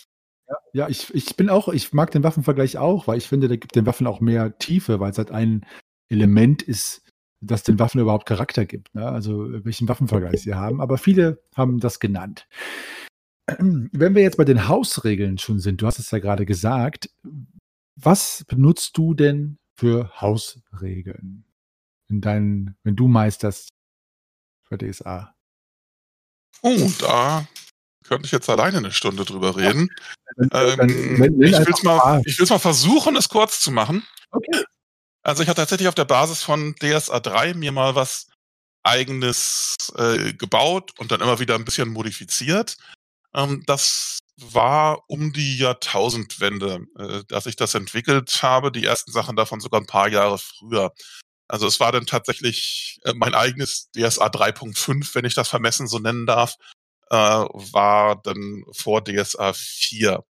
[0.72, 3.74] Ja, ich, ich bin auch, ich mag den Waffenvergleich auch, weil ich finde, der gibt
[3.74, 5.66] den Waffen auch mehr Tiefe, weil es halt ein
[6.08, 7.02] Element ist,
[7.42, 8.94] das den Waffen überhaupt Charakter gibt.
[8.94, 9.06] Ne?
[9.06, 10.80] Also welchen Waffenvergleich sie haben.
[10.80, 12.46] Aber viele haben das genannt.
[13.58, 17.10] Wenn wir jetzt bei den Hausregeln schon sind, du hast es ja gerade gesagt,
[17.96, 21.44] was benutzt du denn für Hausregeln?
[22.08, 23.70] In deinen, wenn du meisterst
[24.68, 25.34] für DSA?
[26.62, 27.46] Oh, da
[28.04, 29.88] könnte ich jetzt alleine eine Stunde drüber reden.
[30.36, 34.04] Dann- Ähm, wenn- wenn ich will es mal, mal versuchen, es kurz zu machen.
[34.30, 34.62] Okay.
[35.22, 38.26] Also ich habe tatsächlich auf der Basis von DSA 3 mir mal was
[38.82, 42.76] eigenes äh, gebaut und dann immer wieder ein bisschen modifiziert.
[43.34, 48.72] Ähm, das war um die Jahrtausendwende, äh, dass ich das entwickelt habe.
[48.72, 50.92] Die ersten Sachen davon sogar ein paar Jahre früher.
[51.48, 55.98] Also es war dann tatsächlich äh, mein eigenes DSA 3.5, wenn ich das vermessen so
[55.98, 56.56] nennen darf.
[57.10, 60.24] äh, war dann vor DSA 4.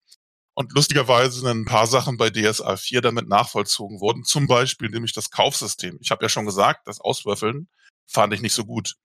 [0.54, 4.24] Und lustigerweise sind ein paar Sachen bei DSA 4 damit nachvollzogen worden.
[4.24, 5.98] Zum Beispiel nämlich das Kaufsystem.
[6.00, 7.68] Ich habe ja schon gesagt, das Auswürfeln
[8.06, 8.96] fand ich nicht so gut.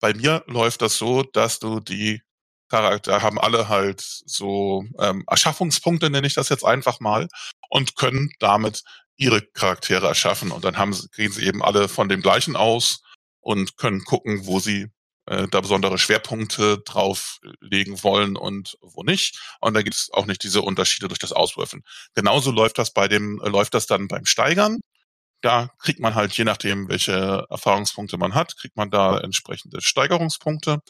[0.00, 2.22] Bei mir läuft das so, dass du die
[2.68, 7.28] Charakter haben alle halt so ähm, Erschaffungspunkte, nenne ich das jetzt einfach mal,
[7.68, 8.84] und können damit
[9.16, 10.52] ihre Charaktere erschaffen.
[10.52, 13.02] Und dann haben sie, gehen sie eben alle von dem gleichen aus
[13.40, 14.88] und können gucken, wo sie
[15.30, 19.38] äh, da besondere Schwerpunkte drauflegen wollen und wo nicht.
[19.60, 21.84] Und da gibt es auch nicht diese Unterschiede durch das Auswürfeln.
[22.14, 24.80] Genauso läuft das bei dem, äh, läuft das dann beim Steigern.
[25.40, 30.80] Da kriegt man halt, je nachdem, welche Erfahrungspunkte man hat, kriegt man da entsprechende Steigerungspunkte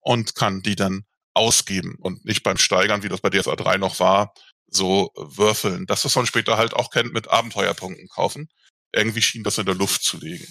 [0.00, 1.02] und kann die dann
[1.34, 4.32] ausgeben und nicht beim Steigern, wie das bei DSA 3 noch war,
[4.68, 5.86] so würfeln.
[5.86, 8.48] Das, was man später halt auch kennt mit Abenteuerpunkten kaufen.
[8.92, 10.46] Irgendwie schien das in der Luft zu liegen.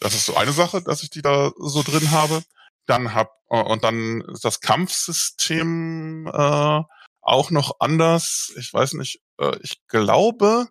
[0.00, 2.42] Das ist so eine Sache, dass ich die da so drin habe.
[2.88, 6.82] Dann hab, äh, und dann das Kampfsystem äh,
[7.22, 8.52] auch noch anders.
[8.56, 10.66] Ich weiß nicht, äh, ich glaube,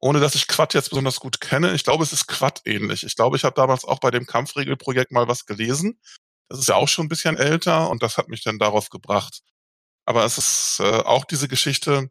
[0.00, 3.04] ohne dass ich Quad jetzt besonders gut kenne, ich glaube, es ist Quad ähnlich.
[3.04, 6.00] Ich glaube, ich habe damals auch bei dem Kampfregelprojekt mal was gelesen.
[6.48, 9.42] Das ist ja auch schon ein bisschen älter und das hat mich dann darauf gebracht.
[10.04, 12.10] Aber es ist äh, auch diese Geschichte,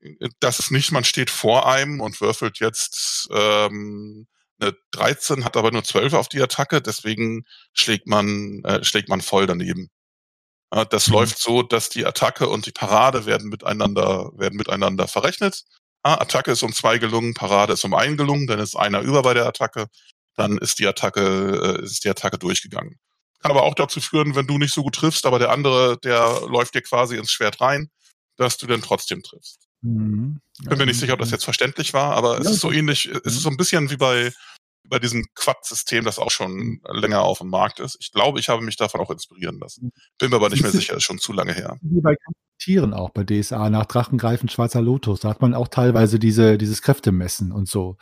[0.00, 4.26] äh, dass es nicht, man steht vor einem und würfelt jetzt ähm,
[4.62, 9.20] eine 13, hat aber nur 12 auf die Attacke, deswegen schlägt man, äh, schlägt man
[9.20, 9.90] voll daneben.
[10.70, 11.14] Äh, das mhm.
[11.14, 15.64] läuft so, dass die Attacke und die Parade werden miteinander, werden miteinander verrechnet.
[16.02, 19.22] Ah, Attacke ist um zwei gelungen, Parade ist um einen gelungen, dann ist einer über
[19.22, 19.86] bei der Attacke,
[20.34, 22.98] dann ist die Attacke, äh, ist die Attacke durchgegangen.
[23.40, 26.42] Kann aber auch dazu führen, wenn du nicht so gut triffst, aber der andere, der
[26.48, 27.90] läuft dir quasi ins Schwert rein,
[28.36, 29.68] dass du dann trotzdem triffst.
[29.82, 30.40] Mhm.
[30.64, 33.34] Bin mir nicht sicher, ob das jetzt verständlich war, aber es ist so ähnlich, es
[33.34, 34.32] ist so ein bisschen wie bei,
[34.88, 36.80] bei diesem Quad-System, das auch schon mhm.
[36.92, 37.96] länger auf dem Markt ist.
[38.00, 39.86] Ich glaube, ich habe mich davon auch inspirieren lassen.
[39.86, 39.92] Mhm.
[40.18, 41.78] Bin mir aber nicht mehr sicher, ist schon zu lange her.
[41.82, 42.16] Wie bei
[42.58, 46.80] Tieren auch bei DSA, nach Drachengreifen, Schwarzer Lotus, da hat man auch teilweise diese, dieses
[46.80, 47.96] Kräftemessen und so.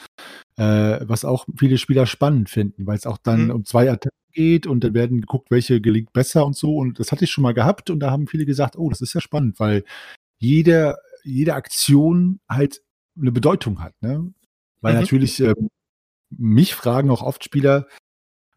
[0.56, 3.50] Äh, was auch viele Spieler spannend finden, weil es auch dann mhm.
[3.50, 6.76] um zwei Attacken geht und dann werden geguckt, welche gelingt besser und so.
[6.76, 9.14] Und das hatte ich schon mal gehabt und da haben viele gesagt, oh, das ist
[9.14, 9.84] ja spannend, weil
[10.38, 12.80] jede, jede Aktion halt
[13.18, 13.94] eine Bedeutung hat.
[14.00, 14.32] Ne?
[14.80, 15.00] Weil mhm.
[15.00, 15.54] natürlich äh,
[16.30, 17.86] mich fragen auch oft Spieler,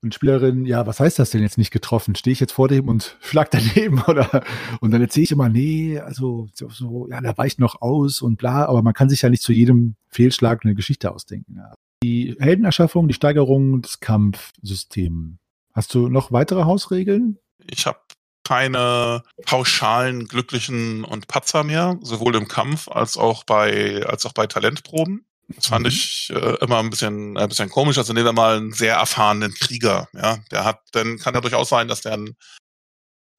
[0.04, 2.14] und Spielerinnen, ja, was heißt das denn jetzt nicht getroffen?
[2.16, 4.44] Stehe ich jetzt vor dem und schlag daneben oder
[4.82, 8.66] und dann erzähle ich immer, nee, also so, ja, da weicht noch aus und bla,
[8.66, 11.56] aber man kann sich ja nicht zu jedem Fehlschlag eine Geschichte ausdenken.
[11.56, 11.74] Ja.
[12.04, 15.38] Die Heldenerschaffung, die Steigerung des Kampfsystems.
[15.74, 17.40] Hast du noch weitere Hausregeln?
[17.66, 18.00] Ich habe
[18.44, 24.48] keine pauschalen glücklichen und Patzer mehr, sowohl im Kampf als auch bei als auch bei
[24.48, 25.26] Talentproben.
[25.50, 25.90] Das fand mhm.
[25.90, 27.98] ich äh, immer ein bisschen, ein bisschen komisch.
[27.98, 30.40] Also nehmen wir mal einen sehr erfahrenen Krieger, ja.
[30.52, 32.38] Der hat, dann kann ja durchaus sein, dass der einen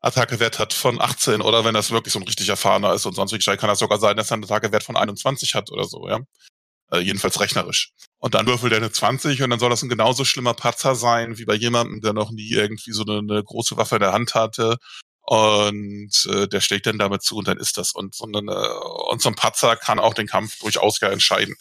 [0.00, 3.32] Attackewert hat von 18 oder wenn das wirklich so ein richtig erfahrener ist und sonst
[3.32, 6.20] wie kann das sogar sein, dass er einen Attackewert von 21 hat oder so, ja.
[6.92, 7.90] Äh, jedenfalls rechnerisch.
[8.18, 11.38] Und dann würfelt er eine 20 und dann soll das ein genauso schlimmer Patzer sein,
[11.38, 14.34] wie bei jemandem, der noch nie irgendwie so eine, eine große Waffe in der Hand
[14.34, 14.76] hatte
[15.26, 17.92] und äh, der schlägt dann damit zu und dann ist das.
[17.92, 18.40] Und so, eine,
[19.08, 21.54] und so ein Patzer kann auch den Kampf durchaus ja entscheiden.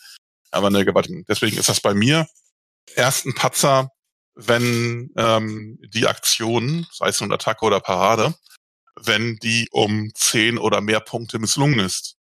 [0.51, 0.85] Aber ne,
[1.27, 2.27] deswegen ist das bei mir
[2.95, 3.89] erst ein Patzer,
[4.35, 8.35] wenn ähm, die Aktion, sei es nun Attacke oder Parade,
[8.99, 12.17] wenn die um zehn oder mehr Punkte misslungen ist.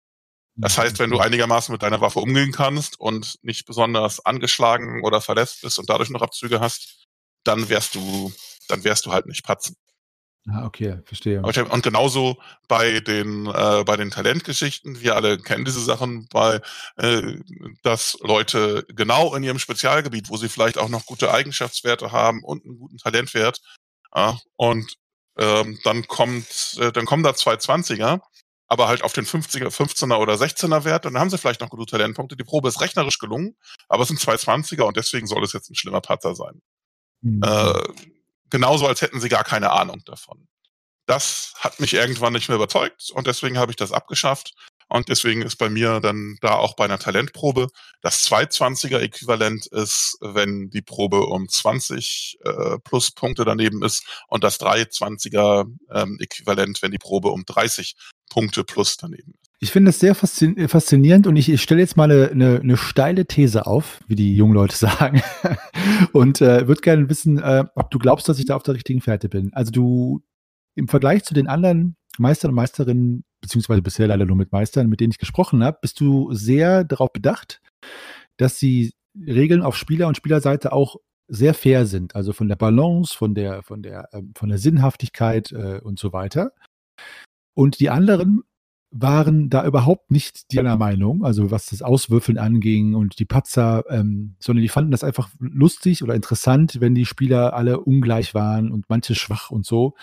[0.61, 5.21] Das heißt, wenn du einigermaßen mit deiner Waffe umgehen kannst und nicht besonders angeschlagen oder
[5.21, 7.07] verletzt bist und dadurch noch Abzüge hast,
[7.45, 8.33] dann wärst du,
[8.67, 9.77] dann wärst du halt nicht patzen.
[10.51, 11.43] Ah, okay, verstehe.
[11.43, 12.39] Und genauso
[12.69, 16.61] bei den, äh, bei den Talentgeschichten, wir alle kennen diese Sachen, bei,
[16.97, 17.35] äh,
[17.83, 22.65] dass Leute genau in ihrem Spezialgebiet, wo sie vielleicht auch noch gute Eigenschaftswerte haben und
[22.65, 23.61] einen guten Talentwert,
[24.13, 24.95] äh, und
[25.39, 28.23] ähm, dann kommt, äh, dann kommen da zwei Zwanziger,
[28.69, 31.71] aber halt auf den 50er, 15er oder 16er Wert, und dann haben sie vielleicht noch
[31.71, 32.37] gute Talentpunkte.
[32.37, 33.57] Die Probe ist rechnerisch gelungen,
[33.89, 36.61] aber es sind zwei Zwanziger und deswegen soll es jetzt ein schlimmer Patzer sein.
[37.23, 37.43] Mhm.
[37.43, 37.83] Äh,
[38.51, 40.47] genauso als hätten sie gar keine Ahnung davon.
[41.07, 44.53] Das hat mich irgendwann nicht mehr überzeugt und deswegen habe ich das abgeschafft.
[44.89, 47.69] Und deswegen ist bei mir dann da auch bei einer Talentprobe
[48.01, 54.45] das 220er Äquivalent ist, wenn die Probe um 20 äh, plus Punkte daneben ist und
[54.45, 56.19] das 320er ähm,
[56.81, 57.97] wenn die Probe um 30
[58.31, 59.49] Punkte plus daneben ist.
[59.61, 63.27] Ich finde das sehr faszinierend und ich, ich stelle jetzt mal eine, eine, eine, steile
[63.27, 65.21] These auf, wie die jungen Leute sagen.
[66.13, 69.01] und äh, würde gerne wissen, äh, ob du glaubst, dass ich da auf der richtigen
[69.01, 69.53] Fährte bin.
[69.53, 70.23] Also du
[70.77, 75.01] im Vergleich zu den anderen Meistern und Meisterinnen, beziehungsweise bisher leider nur mit Meistern, mit
[75.01, 77.61] denen ich gesprochen habe, bist du sehr darauf bedacht,
[78.37, 78.93] dass die
[79.27, 80.97] Regeln auf Spieler- und Spielerseite auch
[81.29, 85.53] sehr fair sind, also von der Balance, von der, von der, ähm, von der Sinnhaftigkeit
[85.53, 86.53] äh, und so weiter.
[87.55, 88.45] Und die anderen
[88.91, 94.37] waren da überhaupt nicht deiner Meinung, also was das Auswürfeln anging und die Patzer, ähm,
[94.39, 98.87] sondern die fanden das einfach lustig oder interessant, wenn die Spieler alle ungleich waren und
[98.89, 99.95] manche schwach und so.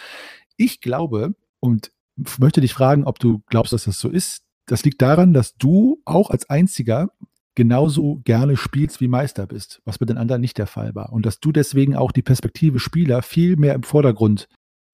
[0.58, 1.92] Ich glaube und
[2.40, 4.44] möchte dich fragen, ob du glaubst, dass das so ist.
[4.66, 7.10] Das liegt daran, dass du auch als einziger
[7.56, 11.14] genauso gerne spielst wie Meister bist, was bei den anderen nicht der Fall war.
[11.14, 14.48] Und dass du deswegen auch die Perspektive Spieler viel mehr im Vordergrund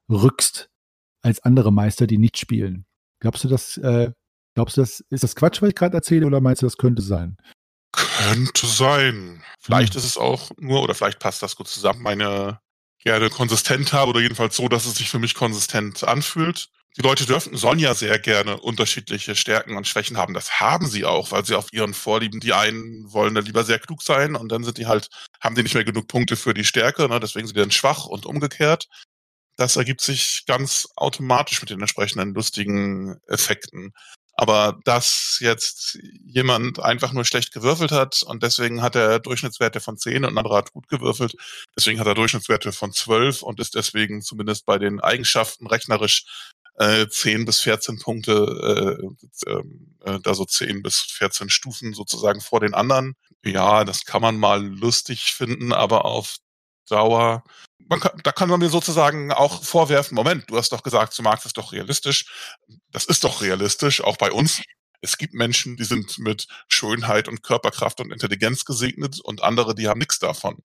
[0.09, 0.69] rückst
[1.24, 2.86] als andere Meister, die nicht spielen.
[3.19, 4.11] Glaubst du, das, äh,
[4.55, 7.01] glaubst du, das ist das Quatsch, was ich gerade erzähle, oder meinst du, das könnte
[7.01, 7.38] sein?
[7.91, 9.43] Könnte sein.
[9.59, 9.99] Vielleicht hm.
[9.99, 12.59] ist es auch nur, oder vielleicht passt das gut zusammen, meine
[13.03, 16.69] gerne konsistent habe, oder jedenfalls so, dass es sich für mich konsistent anfühlt.
[16.98, 20.34] Die Leute dürfen, sollen ja sehr gerne unterschiedliche Stärken und Schwächen haben.
[20.34, 23.80] Das haben sie auch, weil sie auf ihren Vorlieben, die einen wollen dann lieber sehr
[23.80, 25.08] klug sein und dann sind die halt,
[25.42, 27.20] haben die nicht mehr genug Punkte für die Stärke, ne?
[27.22, 28.88] deswegen sind die dann schwach und umgekehrt
[29.62, 33.94] das ergibt sich ganz automatisch mit den entsprechenden lustigen Effekten.
[34.34, 39.98] Aber dass jetzt jemand einfach nur schlecht gewürfelt hat und deswegen hat er Durchschnittswerte von
[39.98, 41.36] 10 und ein anderer hat gut gewürfelt,
[41.78, 46.26] deswegen hat er Durchschnittswerte von 12 und ist deswegen zumindest bei den Eigenschaften rechnerisch
[46.76, 48.99] äh, 10 bis 14 Punkte,
[49.45, 53.15] äh, ähm, äh, da so 10 bis 14 Stufen sozusagen vor den anderen.
[53.43, 56.38] Ja, das kann man mal lustig finden, aber auf
[56.88, 57.43] Dauer
[57.99, 61.45] kann, da kann man mir sozusagen auch vorwerfen, Moment, du hast doch gesagt, du magst
[61.45, 62.26] es doch realistisch.
[62.91, 64.61] Das ist doch realistisch, auch bei uns.
[65.01, 69.88] Es gibt Menschen, die sind mit Schönheit und Körperkraft und Intelligenz gesegnet und andere, die
[69.88, 70.59] haben nichts davon.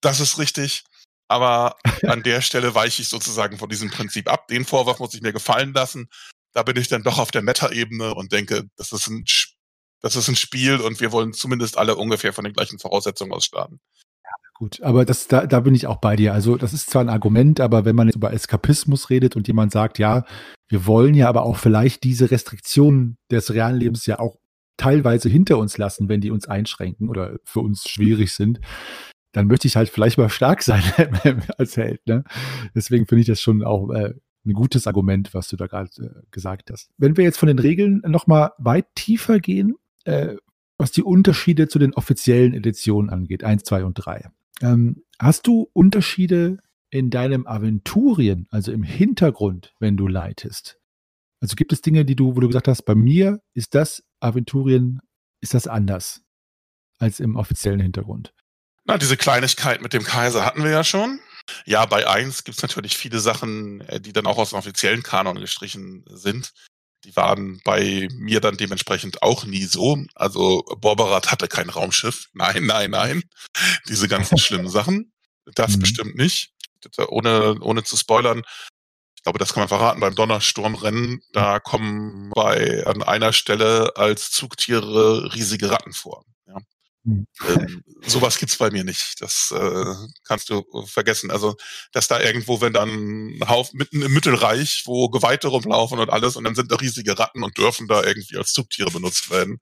[0.00, 0.84] Das ist richtig.
[1.30, 1.76] Aber
[2.08, 4.48] an der Stelle weiche ich sozusagen von diesem Prinzip ab.
[4.48, 6.08] Den Vorwurf muss ich mir gefallen lassen.
[6.52, 9.24] Da bin ich dann doch auf der Meta-Ebene und denke, das ist ein,
[10.00, 13.44] das ist ein Spiel und wir wollen zumindest alle ungefähr von den gleichen Voraussetzungen aus
[13.44, 13.78] starten.
[14.54, 16.34] Gut, aber das, da, da bin ich auch bei dir.
[16.34, 19.70] Also das ist zwar ein Argument, aber wenn man jetzt über Eskapismus redet und jemand
[19.70, 20.24] sagt, ja,
[20.68, 24.36] wir wollen ja aber auch vielleicht diese Restriktionen des realen Lebens ja auch
[24.76, 28.60] teilweise hinter uns lassen, wenn die uns einschränken oder für uns schwierig sind,
[29.32, 30.82] dann möchte ich halt vielleicht mal stark sein
[31.58, 32.06] als Held.
[32.06, 32.24] Ne?
[32.74, 34.14] Deswegen finde ich das schon auch äh,
[34.44, 36.90] ein gutes Argument, was du da gerade äh, gesagt hast.
[36.98, 40.36] Wenn wir jetzt von den Regeln nochmal weit tiefer gehen, äh,
[40.78, 44.30] was die Unterschiede zu den offiziellen Editionen angeht, 1, 2 und 3.
[44.62, 46.58] Ähm, hast du Unterschiede
[46.90, 50.78] in deinem Aventurien, also im Hintergrund, wenn du leitest?
[51.40, 55.00] Also gibt es Dinge, die du, wo du gesagt hast, bei mir ist das Aventurien,
[55.40, 56.22] ist das anders
[56.98, 58.34] als im offiziellen Hintergrund?
[58.90, 61.20] Na, diese Kleinigkeit mit dem Kaiser hatten wir ja schon.
[61.64, 65.04] Ja, bei 1 gibt es natürlich viele Sachen, äh, die dann auch aus dem offiziellen
[65.04, 66.50] Kanon gestrichen sind.
[67.04, 69.96] Die waren bei mir dann dementsprechend auch nie so.
[70.16, 72.26] Also Borberat hatte kein Raumschiff.
[72.32, 73.22] Nein, nein, nein.
[73.88, 75.12] Diese ganzen schlimmen Sachen.
[75.54, 75.80] Das mhm.
[75.82, 76.50] bestimmt nicht.
[77.06, 78.42] Ohne, ohne zu spoilern.
[79.14, 80.00] Ich glaube, das kann man verraten.
[80.00, 86.24] Beim Donnersturmrennen, da kommen bei an einer Stelle als Zugtiere riesige Ratten vor.
[87.04, 87.12] Ja.
[87.12, 87.26] Hm.
[87.48, 89.20] Ähm, sowas gibt's bei mir nicht.
[89.20, 89.94] Das äh,
[90.24, 91.30] kannst du vergessen.
[91.30, 91.56] Also,
[91.92, 92.88] dass da irgendwo, wenn dann
[93.38, 97.18] ein Haufen mitten im Mittelreich, wo Geweihte rumlaufen und alles, und dann sind da riesige
[97.18, 99.58] Ratten und dürfen da irgendwie als Zugtiere benutzt werden.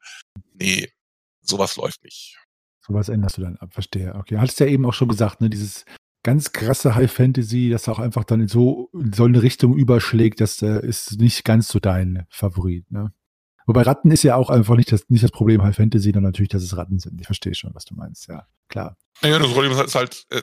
[0.54, 0.90] Nee,
[1.42, 2.36] sowas läuft nicht.
[2.80, 4.14] Sowas änderst du dann ab, verstehe.
[4.14, 5.84] Okay, hattest ja eben auch schon gesagt, ne, dieses
[6.22, 10.40] ganz krasse High Fantasy, das auch einfach dann in so, in so eine Richtung überschlägt,
[10.40, 13.12] das äh, ist nicht ganz so dein Favorit, ne?
[13.68, 16.48] Wobei Ratten ist ja auch einfach nicht das, nicht das Problem High Fantasy, sondern natürlich,
[16.48, 17.20] dass es Ratten sind.
[17.20, 18.96] Ich verstehe schon, was du meinst, ja, klar.
[19.20, 20.40] Ja, das Problem ist halt, äh,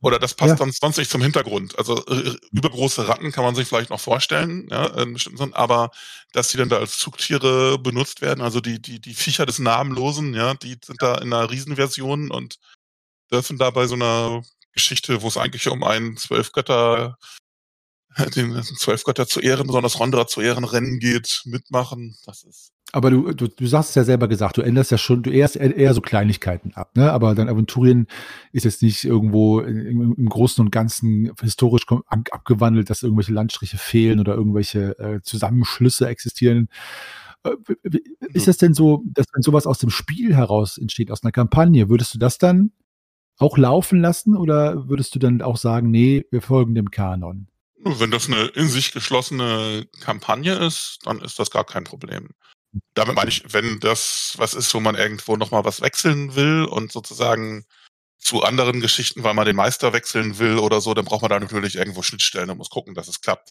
[0.00, 0.56] oder das passt ja.
[0.56, 1.78] dann sonst nicht zum Hintergrund.
[1.78, 5.90] Also äh, übergroße Ratten kann man sich vielleicht noch vorstellen, ja, in bestimmten Sinn, aber
[6.32, 10.32] dass die dann da als Zugtiere benutzt werden, also die, die, die Viecher des Namenlosen,
[10.32, 12.56] ja, die sind da in einer Riesenversion und
[13.30, 17.18] dürfen da bei so einer Geschichte, wo es eigentlich um einen Zwölfgötter
[18.34, 22.16] den Zwölfgötter zu Ehren, besonders Rondra zu Ehren Rennen geht, mitmachen.
[22.26, 22.72] Das ist.
[22.92, 25.54] Aber du, du, du sagst es ja selber gesagt, du änderst ja schon, du ehrst
[25.54, 27.12] eher so Kleinigkeiten ab, ne?
[27.12, 28.08] Aber dein Aventurien
[28.52, 34.18] ist jetzt nicht irgendwo im, im Großen und Ganzen historisch abgewandelt, dass irgendwelche Landstriche fehlen
[34.18, 36.68] oder irgendwelche äh, Zusammenschlüsse existieren.
[37.44, 37.52] Äh,
[38.32, 41.88] ist das denn so, dass wenn sowas aus dem Spiel heraus entsteht, aus einer Kampagne,
[41.88, 42.72] würdest du das dann
[43.38, 47.46] auch laufen lassen oder würdest du dann auch sagen, nee, wir folgen dem Kanon?
[47.82, 52.28] Wenn das eine in sich geschlossene Kampagne ist, dann ist das gar kein Problem.
[52.94, 56.92] Damit meine ich, wenn das was ist, wo man irgendwo nochmal was wechseln will und
[56.92, 57.64] sozusagen
[58.18, 61.40] zu anderen Geschichten, weil man den Meister wechseln will oder so, dann braucht man da
[61.40, 63.50] natürlich irgendwo Schnittstellen und muss gucken, dass es klappt.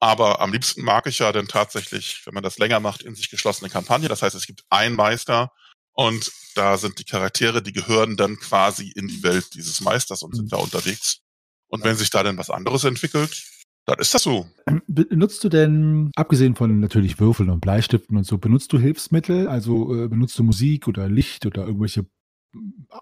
[0.00, 3.30] Aber am liebsten mag ich ja dann tatsächlich, wenn man das länger macht, in sich
[3.30, 4.08] geschlossene Kampagne.
[4.08, 5.52] Das heißt, es gibt einen Meister
[5.94, 10.34] Und da sind die Charaktere, die gehören dann quasi in die Welt dieses Meisters und
[10.34, 10.50] sind mhm.
[10.50, 11.20] da unterwegs.
[11.68, 13.42] Und wenn sich da dann was anderes entwickelt,
[13.86, 14.46] dann ist das so.
[14.66, 19.48] Ähm, benutzt du denn, abgesehen von natürlich Würfeln und Bleistiften und so, benutzt du Hilfsmittel?
[19.48, 22.06] Also äh, benutzt du Musik oder Licht oder irgendwelche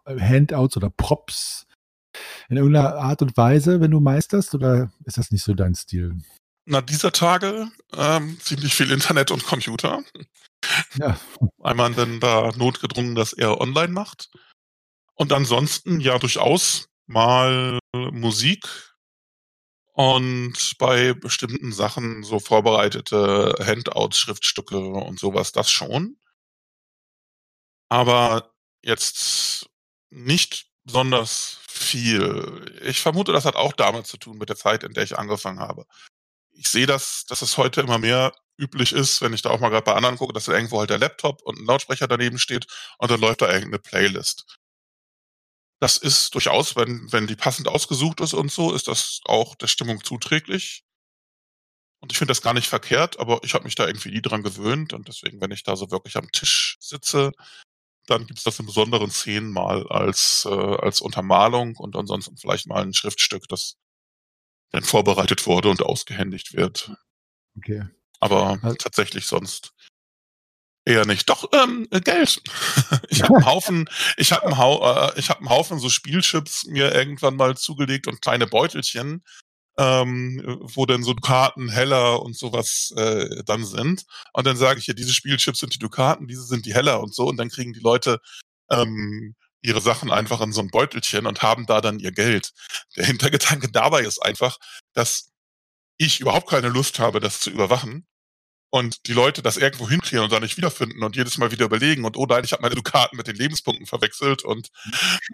[0.06, 1.66] äh, Handouts oder Props
[2.48, 4.54] in irgendeiner Art und Weise, wenn du meisterst?
[4.54, 6.16] Oder ist das nicht so dein Stil?
[6.64, 10.02] Na, dieser Tage ähm, ziemlich viel Internet und Computer.
[10.94, 11.18] Ja.
[11.62, 14.30] Einmal dann da notgedrungen, dass er online macht.
[15.14, 18.89] Und ansonsten ja durchaus mal Musik
[19.92, 26.16] und bei bestimmten Sachen so vorbereitete Handouts, Schriftstücke und sowas, das schon.
[27.88, 29.68] Aber jetzt
[30.10, 32.78] nicht besonders viel.
[32.82, 35.60] Ich vermute, das hat auch damit zu tun mit der Zeit, in der ich angefangen
[35.60, 35.84] habe.
[36.52, 39.70] Ich sehe das, dass es heute immer mehr üblich ist, wenn ich da auch mal
[39.70, 42.66] gerade bei anderen gucke, dass da irgendwo halt der Laptop und ein Lautsprecher daneben steht
[42.98, 44.59] und dann läuft da irgendeine Playlist.
[45.80, 49.66] Das ist durchaus, wenn, wenn die passend ausgesucht ist und so, ist das auch der
[49.66, 50.84] Stimmung zuträglich.
[52.00, 54.42] Und ich finde das gar nicht verkehrt, aber ich habe mich da irgendwie nie dran
[54.42, 57.32] gewöhnt und deswegen, wenn ich da so wirklich am Tisch sitze,
[58.06, 62.66] dann gibt es das in besonderen Szenen mal als, äh, als Untermalung und ansonsten vielleicht
[62.66, 63.76] mal ein Schriftstück, das
[64.70, 66.92] dann vorbereitet wurde und ausgehändigt wird.
[67.56, 67.84] Okay.
[68.18, 69.72] Aber also, tatsächlich sonst
[70.90, 71.28] eher nicht.
[71.28, 72.42] Doch, ähm, Geld.
[73.08, 76.66] ich habe einen Haufen, ich habe einen, Hau äh, ich hab einen Haufen so Spielchips
[76.66, 79.24] mir irgendwann mal zugelegt und kleine Beutelchen,
[79.78, 84.04] ähm, wo dann so Dukaten, Heller und sowas äh, dann sind.
[84.32, 87.14] Und dann sage ich ja, diese Spielchips sind die Dukaten, diese sind die Heller und
[87.14, 87.26] so.
[87.26, 88.20] Und dann kriegen die Leute
[88.70, 92.52] ähm, ihre Sachen einfach in so ein Beutelchen und haben da dann ihr Geld.
[92.96, 94.58] Der Hintergedanke dabei ist einfach,
[94.94, 95.30] dass
[95.98, 98.06] ich überhaupt keine Lust habe, das zu überwachen
[98.70, 102.04] und die Leute das irgendwo hinkriegen und da nicht wiederfinden und jedes Mal wieder überlegen
[102.04, 104.68] und oh nein, ich habe meine Dukaten mit den Lebenspunkten verwechselt und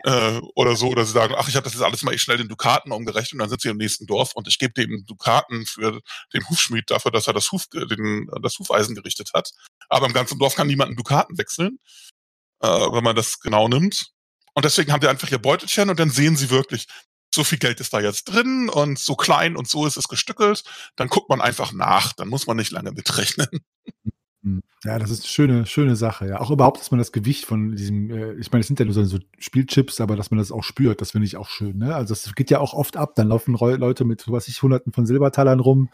[0.05, 2.39] äh, oder so, oder sie sagen, ach, ich habe das jetzt alles mal ich schnell
[2.39, 5.67] den Dukaten umgerechnet und dann sind sie im nächsten Dorf und ich gebe dem Dukaten
[5.67, 6.01] für
[6.33, 9.51] den Hufschmied dafür, dass er das, Huf, den, das Hufeisen gerichtet hat.
[9.89, 11.79] Aber im ganzen Dorf kann niemand einen Dukaten wechseln,
[12.61, 14.07] äh, wenn man das genau nimmt.
[14.55, 16.87] Und deswegen haben die einfach ihr Beutelchen und dann sehen sie wirklich,
[17.37, 20.65] so viel Geld ist da jetzt drin und so klein und so ist es gestückelt,
[20.97, 23.49] dann guckt man einfach nach, dann muss man nicht lange mitrechnen.
[24.47, 24.63] Hm.
[24.85, 26.29] Ja, das ist eine schöne, schöne Sache.
[26.29, 28.85] Ja, auch überhaupt, dass man das Gewicht von diesem, äh, ich meine, es sind ja
[28.85, 31.79] nur so, Spielchips, aber dass man das auch spürt, das finde ich auch schön.
[31.79, 31.97] Ne?
[31.97, 33.17] Also es geht ja auch oft ab.
[33.17, 35.91] Dann laufen Leute mit, was ich, Hunderten von Silbertalern rum.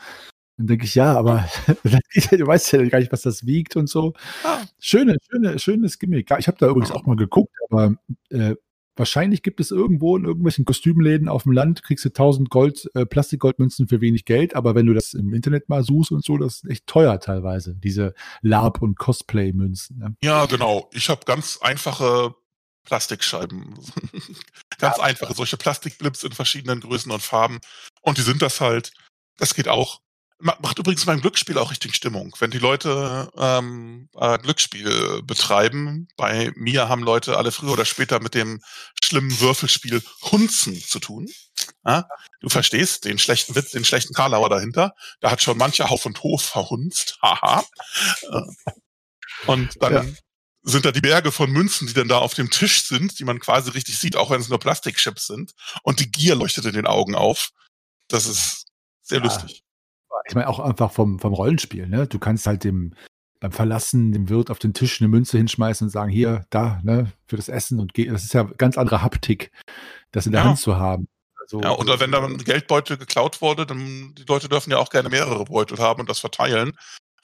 [0.59, 1.49] Dann denke ich, ja, aber
[1.84, 4.12] du weißt ja gar nicht, was das wiegt und so.
[4.45, 4.59] Ah.
[4.78, 6.30] Schöne, schöne, schönes Gimmick.
[6.38, 7.95] Ich habe da übrigens auch mal geguckt, aber
[8.28, 8.57] äh,
[8.97, 13.07] Wahrscheinlich gibt es irgendwo in irgendwelchen Kostümläden auf dem Land, kriegst du 1000 Gold, äh,
[13.07, 16.57] Plastikgoldmünzen für wenig Geld, aber wenn du das im Internet mal suchst und so, das
[16.57, 19.99] ist echt teuer teilweise, diese Lab- und Cosplay-Münzen.
[19.99, 20.16] Ne?
[20.22, 20.90] Ja, genau.
[20.93, 22.34] Ich habe ganz einfache
[22.84, 23.74] Plastikscheiben.
[24.78, 27.61] ganz ja, einfache, solche Plastikblips in verschiedenen Größen und Farben.
[28.03, 28.93] Und die sind das halt.
[29.38, 30.01] Das geht auch.
[30.45, 32.34] Macht übrigens beim Glücksspiel auch richtig Stimmung.
[32.40, 38.18] Wenn die Leute ähm, äh, Glücksspiel betreiben, bei mir haben Leute alle früher oder später
[38.18, 38.61] mit dem
[39.05, 41.30] schlimmen Würfelspiel Hunzen zu tun.
[41.84, 42.09] Ja?
[42.40, 44.95] Du verstehst den schlechten Witz, den schlechten Karlauer dahinter.
[45.20, 47.18] Da hat schon mancher Hauf und Hof verhunzt.
[47.22, 47.64] Haha.
[49.47, 50.05] Und dann ja.
[50.62, 53.38] sind da die Berge von Münzen, die dann da auf dem Tisch sind, die man
[53.38, 55.53] quasi richtig sieht, auch wenn es nur Plastikchips sind.
[55.84, 57.51] Und die Gier leuchtet in den Augen auf.
[58.09, 58.64] Das ist
[59.03, 59.24] sehr ja.
[59.24, 59.62] lustig
[60.27, 62.07] ich meine auch einfach vom, vom Rollenspiel, ne?
[62.07, 62.95] Du kannst halt dem
[63.43, 67.13] beim Verlassen dem Wirt auf den Tisch eine Münze hinschmeißen und sagen, hier, da, ne,
[67.27, 69.51] für das Essen und das ist ja ganz andere Haptik,
[70.13, 70.49] das in der ja.
[70.49, 71.09] Hand zu haben.
[71.41, 74.91] Also, ja, oder wenn da ein Geldbeutel geklaut wurde, dann die Leute dürfen ja auch
[74.91, 76.73] gerne mehrere Beutel haben und das verteilen.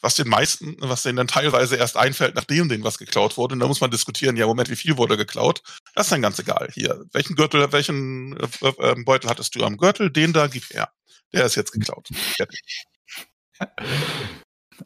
[0.00, 3.54] Was den meisten, was denen dann teilweise erst einfällt, nachdem denen was geklaut wurde.
[3.54, 5.62] Und da muss man diskutieren, ja, Moment, wie viel wurde geklaut?
[5.94, 6.68] Das ist dann ganz egal.
[6.72, 10.10] Hier, welchen Gürtel, welchen äh, äh, Beutel hattest du am Gürtel?
[10.10, 10.90] Den da, gib her.
[11.32, 12.08] Der ist jetzt geklaut.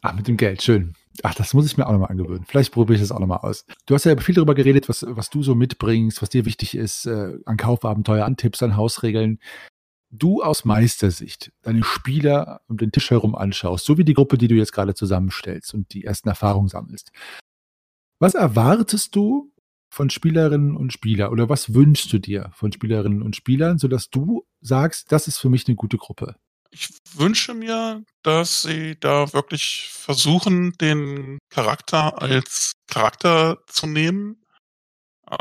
[0.01, 0.95] Ah, mit dem Geld, schön.
[1.23, 2.47] Ach, das muss ich mir auch nochmal angewöhnen.
[2.47, 3.67] Vielleicht probiere ich das auch nochmal aus.
[3.85, 7.07] Du hast ja viel darüber geredet, was, was du so mitbringst, was dir wichtig ist,
[7.07, 9.39] äh, an Kaufabenteuer, an Tipps, an Hausregeln.
[10.15, 14.47] Du aus Meistersicht deine Spieler um den Tisch herum anschaust, so wie die Gruppe, die
[14.47, 17.13] du jetzt gerade zusammenstellst und die ersten Erfahrungen sammelst.
[18.19, 19.53] Was erwartest du
[19.89, 24.47] von Spielerinnen und Spielern oder was wünschst du dir von Spielerinnen und Spielern, sodass du
[24.61, 26.37] sagst, das ist für mich eine gute Gruppe?
[26.71, 34.45] Ich wünsche mir, dass sie da wirklich versuchen, den Charakter als Charakter zu nehmen,
[35.31, 35.37] äh,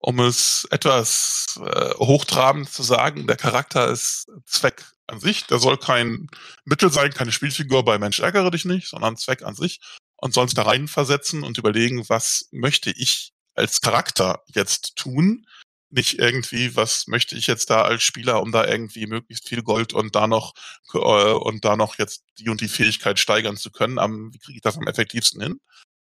[0.00, 5.46] um es etwas äh, hochtrabend zu sagen, der Charakter ist Zweck an sich.
[5.46, 6.28] Der soll kein
[6.64, 9.80] Mittel sein, keine Spielfigur bei Mensch ärgere dich nicht, sondern Zweck an sich
[10.16, 15.46] und soll sich da reinversetzen und überlegen, was möchte ich als Charakter jetzt tun.
[15.90, 19.92] Nicht irgendwie, was möchte ich jetzt da als Spieler, um da irgendwie möglichst viel Gold
[19.92, 20.54] und da noch
[20.94, 23.98] äh, und da noch jetzt die und die Fähigkeit steigern zu können.
[23.98, 25.60] Am, wie kriege ich das am effektivsten hin?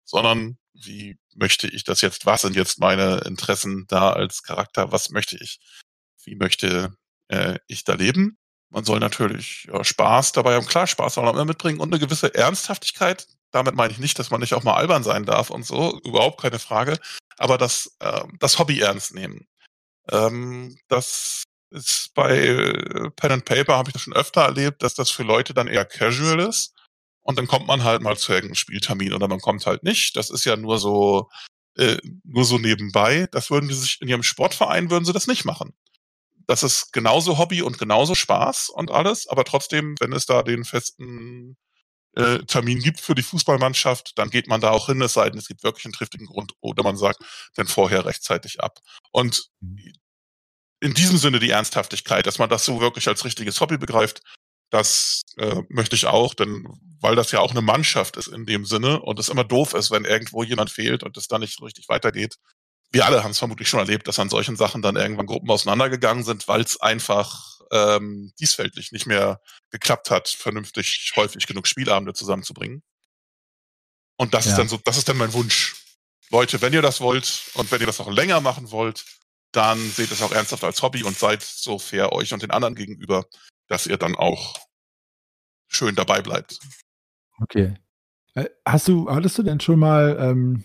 [0.05, 2.25] Sondern wie möchte ich das jetzt?
[2.25, 4.91] Was sind jetzt meine Interessen da als Charakter?
[4.91, 5.59] Was möchte ich?
[6.23, 6.95] Wie möchte
[7.27, 8.37] äh, ich da leben?
[8.69, 10.65] Man soll natürlich ja, Spaß dabei haben.
[10.65, 13.27] Klar, Spaß man immer mitbringen und eine gewisse Ernsthaftigkeit.
[13.51, 15.99] Damit meine ich nicht, dass man nicht auch mal albern sein darf und so.
[16.03, 16.97] Überhaupt keine Frage.
[17.37, 19.47] Aber das, äh, das Hobby ernst nehmen.
[20.11, 24.95] Ähm, das ist bei äh, Pen and Paper habe ich das schon öfter erlebt, dass
[24.95, 26.72] das für Leute dann eher casual ist.
[27.23, 30.15] Und dann kommt man halt mal zu irgendeinem Spieltermin oder man kommt halt nicht.
[30.17, 31.29] Das ist ja nur so,
[31.77, 33.27] äh, nur so nebenbei.
[33.31, 35.73] Das würden die sich in ihrem Sportverein würden sie das nicht machen
[36.47, 40.65] das ist genauso Hobby und genauso Spaß und alles, aber trotzdem, wenn es da den
[40.65, 41.57] festen
[42.15, 45.39] äh, Termin gibt für die Fußballmannschaft, dann geht man da auch hin, es sei denn,
[45.39, 47.19] es gibt wirklich einen triftigen Grund oder man sagt
[47.55, 48.79] dann vorher rechtzeitig ab.
[49.11, 49.93] Und mhm.
[50.79, 54.21] in diesem Sinne die Ernsthaftigkeit, dass man das so wirklich als richtiges Hobby begreift,
[54.73, 56.67] das äh, möchte ich auch, denn
[56.99, 59.91] weil das ja auch eine Mannschaft ist in dem Sinne und es immer doof ist,
[59.91, 62.37] wenn irgendwo jemand fehlt und es dann nicht richtig weitergeht,
[62.91, 66.23] wir alle haben es vermutlich schon erlebt, dass an solchen Sachen dann irgendwann Gruppen auseinandergegangen
[66.23, 72.81] sind, weil es einfach ähm, diesfeldlich nicht mehr geklappt hat, vernünftig häufig genug Spielabende zusammenzubringen.
[74.17, 74.51] Und das ja.
[74.51, 75.75] ist dann so, das ist dann mein Wunsch.
[76.31, 79.05] Leute, wenn ihr das wollt und wenn ihr das noch länger machen wollt,
[79.51, 82.73] dann seht es auch ernsthaft als Hobby und seid so fair euch und den anderen
[82.75, 83.25] gegenüber,
[83.67, 84.57] dass ihr dann auch
[85.67, 86.59] schön dabei bleibt.
[87.39, 87.75] Okay.
[88.35, 90.63] Äh, hast du, hattest du denn schon mal ähm,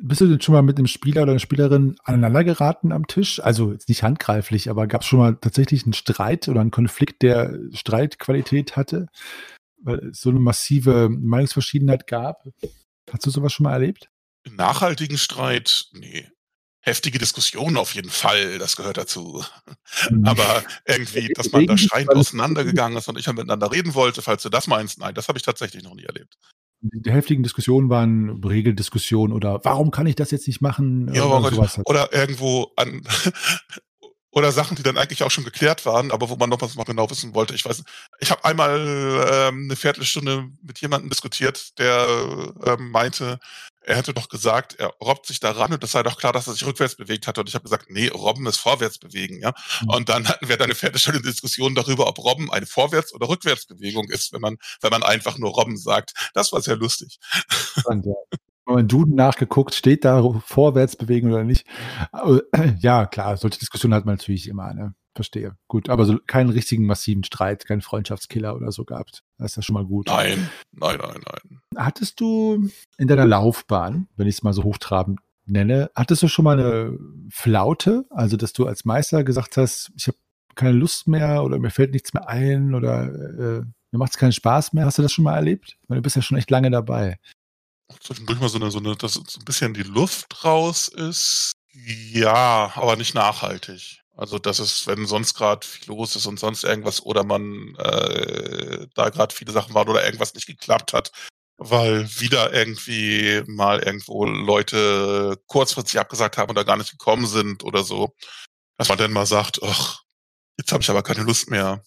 [0.00, 3.40] bist du denn schon mal mit einem Spieler oder einer Spielerin aneinander geraten am Tisch?
[3.40, 7.22] Also jetzt nicht handgreiflich, aber gab es schon mal tatsächlich einen Streit oder einen Konflikt,
[7.22, 9.08] der Streitqualität hatte?
[9.82, 12.44] Weil es so eine massive Meinungsverschiedenheit gab.
[13.10, 14.10] Hast du sowas schon mal erlebt?
[14.48, 15.88] Nachhaltigen Streit?
[15.92, 16.28] Nee.
[16.82, 19.44] Heftige Diskussionen auf jeden Fall, das gehört dazu.
[20.10, 20.24] Mhm.
[20.26, 24.48] Aber irgendwie, dass man da schreiend auseinandergegangen ist und ich miteinander reden wollte, falls du
[24.48, 26.36] das meinst, nein, das habe ich tatsächlich noch nie erlebt
[26.82, 31.12] die heftigen Diskussionen waren Regeldiskussionen oder warum kann ich das jetzt nicht machen?
[31.12, 31.88] Ja, oder, sowas halt.
[31.88, 33.02] oder irgendwo an
[34.30, 36.84] oder Sachen, die dann eigentlich auch schon geklärt waren, aber wo man noch was mal
[36.84, 37.54] genau wissen wollte.
[37.54, 37.90] Ich weiß, nicht.
[38.20, 38.78] ich habe einmal
[39.30, 42.06] ähm, eine Viertelstunde mit jemandem diskutiert, der
[42.64, 43.40] ähm, meinte,
[43.82, 46.46] er hätte doch gesagt, er robbt sich da ran und es sei doch klar, dass
[46.46, 47.38] er sich rückwärts bewegt hat.
[47.38, 49.52] Und ich habe gesagt, nee, Robben ist vorwärts bewegen, ja.
[49.82, 49.88] Mhm.
[49.88, 54.10] Und dann hatten wir dann eine Viertelstunde Diskussion darüber, ob Robben eine Vorwärts- oder Rückwärtsbewegung
[54.10, 56.30] ist, wenn man, wenn man einfach nur Robben sagt.
[56.34, 57.18] Das war sehr lustig.
[57.84, 58.14] Und, ja.
[58.66, 61.66] Wenn Duden nachgeguckt, steht da Vorwärtsbewegung oder nicht.
[62.78, 64.94] Ja, klar, solche Diskussionen hat man natürlich immer, ne?
[65.20, 65.54] Verstehe.
[65.68, 69.22] Gut, aber so keinen richtigen massiven Streit, keinen Freundschaftskiller oder so gehabt.
[69.36, 70.06] Das ist ja schon mal gut.
[70.06, 71.60] Nein, nein, nein, nein.
[71.76, 76.46] Hattest du in deiner Laufbahn, wenn ich es mal so hochtrabend nenne, hattest du schon
[76.46, 76.98] mal eine
[77.30, 78.06] Flaute?
[78.08, 80.16] Also, dass du als Meister gesagt hast, ich habe
[80.54, 84.32] keine Lust mehr oder mir fällt nichts mehr ein oder äh, mir macht es keinen
[84.32, 84.86] Spaß mehr.
[84.86, 85.76] Hast du das schon mal erlebt?
[85.86, 87.18] Weil du bist ja schon echt lange dabei.
[88.00, 91.52] Zwischendurch mal so eine, so eine, dass so ein bisschen die Luft raus ist.
[91.72, 93.99] Ja, aber nicht nachhaltig.
[94.20, 98.86] Also das ist, wenn sonst gerade viel los ist und sonst irgendwas oder man äh,
[98.94, 101.10] da gerade viele Sachen waren oder irgendwas nicht geklappt hat,
[101.56, 107.82] weil wieder irgendwie mal irgendwo Leute kurzfristig abgesagt haben oder gar nicht gekommen sind oder
[107.82, 108.14] so,
[108.76, 110.02] dass man dann mal sagt, ach,
[110.58, 111.82] jetzt habe ich aber keine Lust mehr.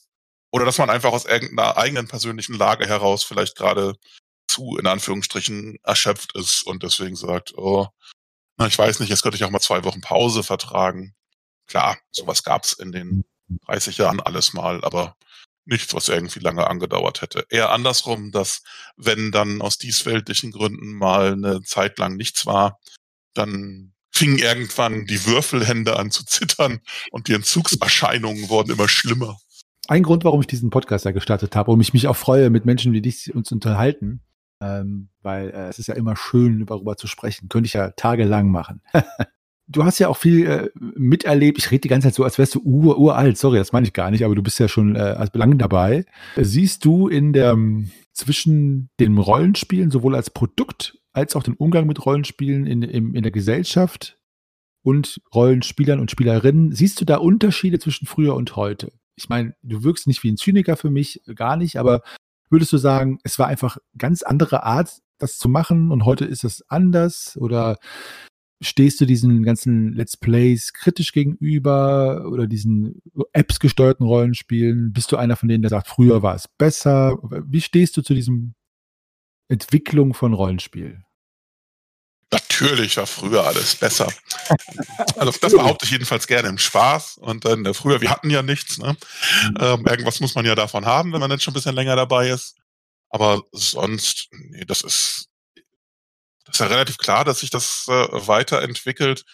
[0.51, 3.93] Oder dass man einfach aus irgendeiner eigenen persönlichen Lage heraus vielleicht gerade
[4.47, 7.89] zu, in Anführungsstrichen, erschöpft ist und deswegen sagt, oh,
[8.57, 11.13] na, ich weiß nicht, jetzt könnte ich auch mal zwei Wochen Pause vertragen.
[11.67, 13.23] Klar, sowas gab es in den
[13.67, 15.15] 30 Jahren alles mal, aber
[15.65, 17.45] nichts, was irgendwie lange angedauert hätte.
[17.49, 18.63] Eher andersrum, dass
[18.97, 22.79] wenn dann aus diesweltlichen Gründen mal eine Zeit lang nichts war,
[23.33, 29.37] dann fingen irgendwann die Würfelhände an zu zittern und die Entzugserscheinungen wurden immer schlimmer.
[29.87, 32.65] Ein Grund, warum ich diesen Podcast ja gestartet habe und ich mich auch freue, mit
[32.65, 34.21] Menschen wie dich uns unterhalten,
[34.61, 37.49] ähm, weil äh, es ist ja immer schön, darüber zu sprechen.
[37.49, 38.81] Könnte ich ja tagelang machen.
[39.67, 41.57] du hast ja auch viel äh, miterlebt.
[41.57, 43.37] Ich rede die ganze Zeit so, als wärst du ur, uralt.
[43.37, 46.05] Sorry, das meine ich gar nicht, aber du bist ja schon äh, lange dabei.
[46.35, 47.57] Siehst du in der
[48.13, 53.23] zwischen den Rollenspielen sowohl als Produkt als auch den Umgang mit Rollenspielen in, in, in
[53.23, 54.17] der Gesellschaft
[54.81, 58.91] und Rollenspielern und Spielerinnen, siehst du da Unterschiede zwischen früher und heute?
[59.15, 62.01] Ich meine, du wirkst nicht wie ein Zyniker für mich, gar nicht, aber
[62.49, 66.43] würdest du sagen, es war einfach ganz andere Art, das zu machen und heute ist
[66.43, 67.37] es anders?
[67.37, 67.77] Oder
[68.61, 73.01] stehst du diesen ganzen Let's Plays kritisch gegenüber oder diesen
[73.33, 74.93] Apps gesteuerten Rollenspielen?
[74.93, 77.17] Bist du einer von denen, der sagt, früher war es besser?
[77.21, 78.55] Wie stehst du zu diesem
[79.49, 81.03] Entwicklung von Rollenspiel?
[82.33, 84.11] Natürlich war früher alles besser.
[85.17, 87.19] Also das behaupte ich jedenfalls gerne im Spaß.
[87.19, 88.79] Und dann äh, früher, wir hatten ja nichts.
[88.79, 88.97] Ne?
[89.43, 89.57] Mhm.
[89.59, 92.29] Ähm, irgendwas muss man ja davon haben, wenn man jetzt schon ein bisschen länger dabei
[92.29, 92.55] ist.
[93.09, 95.29] Aber sonst, nee, das ist,
[96.45, 99.25] das ist ja relativ klar, dass sich das äh, weiterentwickelt.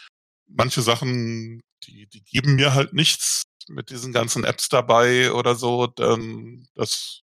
[0.48, 5.88] Manche Sachen, die, die geben mir halt nichts mit diesen ganzen Apps dabei oder so.
[5.88, 7.22] Dann das,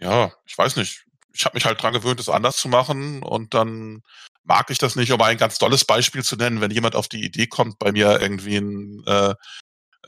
[0.00, 1.04] ja, ich weiß nicht.
[1.32, 4.02] Ich habe mich halt dran gewöhnt, es anders zu machen und dann
[4.42, 7.24] mag ich das nicht, um ein ganz tolles Beispiel zu nennen, wenn jemand auf die
[7.24, 9.34] Idee kommt, bei mir irgendwie ein, äh,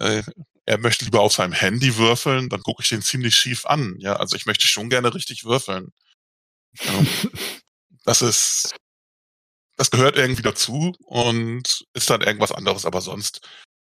[0.00, 0.22] äh,
[0.66, 3.96] er möchte lieber auf seinem Handy würfeln, dann gucke ich den ziemlich schief an.
[3.98, 5.92] Ja, also ich möchte schon gerne richtig würfeln.
[6.80, 6.92] Ja,
[8.04, 8.74] das ist,
[9.82, 13.40] das gehört irgendwie dazu und ist dann irgendwas anderes, aber sonst,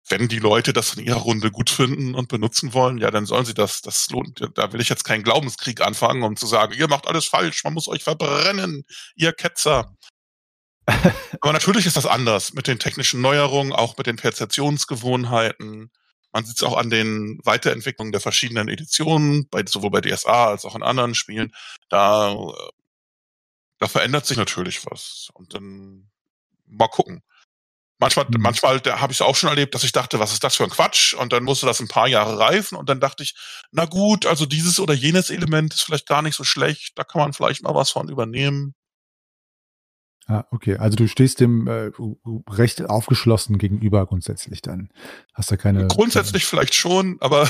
[0.09, 3.45] wenn die Leute das in ihrer Runde gut finden und benutzen wollen, ja, dann sollen
[3.45, 3.81] sie das.
[3.81, 7.27] Das lohnt, da will ich jetzt keinen Glaubenskrieg anfangen, um zu sagen, ihr macht alles
[7.27, 8.85] falsch, man muss euch verbrennen,
[9.15, 9.95] ihr Ketzer.
[11.41, 15.93] Aber natürlich ist das anders mit den technischen Neuerungen, auch mit den Perzeptionsgewohnheiten.
[16.33, 20.65] Man sieht es auch an den Weiterentwicklungen der verschiedenen Editionen, bei, sowohl bei DSA als
[20.65, 21.55] auch in anderen Spielen.
[21.89, 22.35] Da,
[23.79, 25.29] da verändert sich natürlich was.
[25.35, 26.11] Und dann
[26.67, 27.23] mal gucken.
[27.99, 28.41] Manchmal, mhm.
[28.41, 30.65] manchmal da habe ich es auch schon erlebt, dass ich dachte, was ist das für
[30.65, 31.15] ein Quatsch?
[31.15, 33.35] Und dann musste das ein paar Jahre reifen und dann dachte ich,
[33.71, 37.21] na gut, also dieses oder jenes Element ist vielleicht gar nicht so schlecht, da kann
[37.21, 38.75] man vielleicht mal was von übernehmen.
[40.27, 40.77] Ah, okay.
[40.79, 41.91] Also du stehst dem äh,
[42.49, 44.89] recht aufgeschlossen gegenüber grundsätzlich dann.
[45.35, 45.87] Hast du keine.
[45.87, 46.51] Grundsätzlich keine...
[46.51, 47.49] vielleicht schon, aber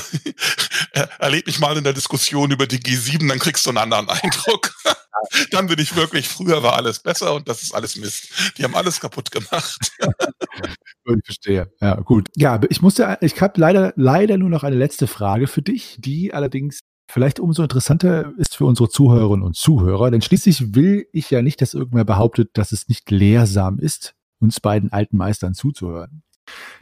[1.19, 4.73] erleb mich mal in der Diskussion über die G7, dann kriegst du einen anderen Eindruck.
[5.51, 8.29] dann bin ich wirklich, früher war alles besser und das ist alles Mist.
[8.57, 9.93] Die haben alles kaputt gemacht.
[11.05, 11.71] ich verstehe.
[11.79, 12.27] Ja, gut.
[12.35, 16.33] Ja, ich musste, ich habe leider, leider nur noch eine letzte Frage für dich, die
[16.33, 21.41] allerdings vielleicht umso interessanter ist für unsere Zuhörerinnen und Zuhörer, denn schließlich will ich ja
[21.41, 26.23] nicht, dass irgendwer behauptet, dass es nicht lehrsam ist, uns beiden alten Meistern zuzuhören.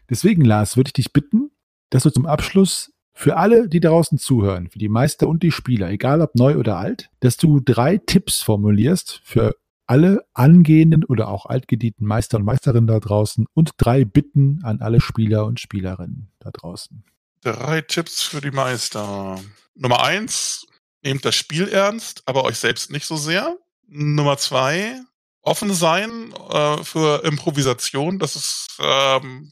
[0.09, 1.51] Deswegen, Lars, würde ich dich bitten,
[1.89, 5.89] dass du zum Abschluss für alle, die draußen zuhören, für die Meister und die Spieler,
[5.89, 9.55] egal ob neu oder alt, dass du drei Tipps formulierst für
[9.85, 15.01] alle angehenden oder auch altgedienten Meister und Meisterinnen da draußen und drei Bitten an alle
[15.01, 17.03] Spieler und Spielerinnen da draußen.
[17.43, 19.43] Drei Tipps für die Meister.
[19.75, 20.65] Nummer eins,
[21.01, 23.57] nehmt das Spiel ernst, aber euch selbst nicht so sehr.
[23.85, 25.01] Nummer zwei,
[25.41, 28.17] offen sein äh, für Improvisation.
[28.17, 29.51] Das ist, ähm,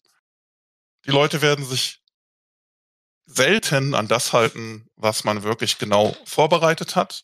[1.05, 2.01] die Leute werden sich
[3.25, 7.23] selten an das halten, was man wirklich genau vorbereitet hat.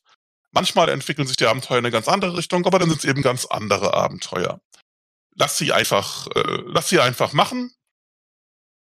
[0.51, 3.22] Manchmal entwickeln sich die Abenteuer in eine ganz andere Richtung, aber dann sind es eben
[3.22, 4.59] ganz andere Abenteuer.
[5.34, 7.72] Lass sie einfach, äh, lass sie einfach machen.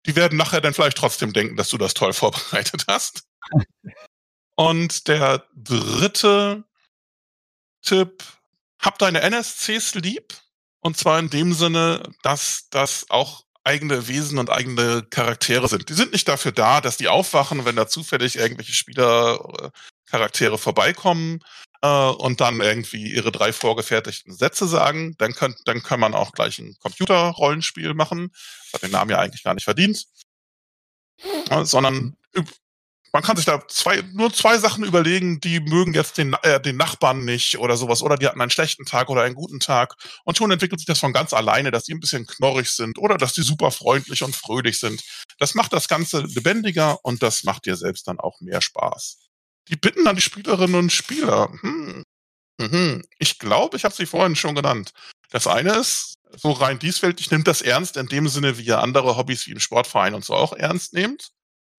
[0.06, 3.24] Die werden nachher dann vielleicht trotzdem denken, dass du das toll vorbereitet hast.
[4.56, 6.64] Und der dritte
[7.84, 8.24] Tipp,
[8.80, 10.34] hab deine NSCs lieb.
[10.80, 15.90] Und zwar in dem Sinne, dass das auch eigene Wesen und eigene Charaktere sind.
[15.90, 21.40] Die sind nicht dafür da, dass die aufwachen, wenn da zufällig irgendwelche Spielercharaktere vorbeikommen
[21.82, 25.16] äh, und dann irgendwie ihre drei vorgefertigten Sätze sagen.
[25.18, 28.32] Dann, könnt, dann kann man auch gleich ein Computerrollenspiel machen.
[28.66, 30.06] Das hat den Namen ja eigentlich gar nicht verdient.
[31.50, 32.16] Äh, sondern
[33.14, 36.78] man kann sich da zwei, nur zwei Sachen überlegen, die mögen jetzt den, äh, den
[36.78, 39.96] Nachbarn nicht oder sowas, oder die hatten einen schlechten Tag oder einen guten Tag.
[40.24, 43.18] Und schon entwickelt sich das von ganz alleine, dass die ein bisschen knorrig sind oder
[43.18, 45.04] dass die super freundlich und fröhlich sind.
[45.40, 49.18] Das macht das Ganze lebendiger und das macht dir selbst dann auch mehr Spaß.
[49.70, 51.52] Die Bitten an die Spielerinnen und Spieler.
[51.62, 52.04] Hm.
[52.60, 53.04] Mhm.
[53.18, 54.92] Ich glaube, ich habe sie vorhin schon genannt.
[55.30, 59.18] Das eine ist, so rein diesfältig, nimmt das ernst in dem Sinne, wie ihr andere
[59.18, 61.32] Hobbys wie im Sportverein und so auch ernst nehmt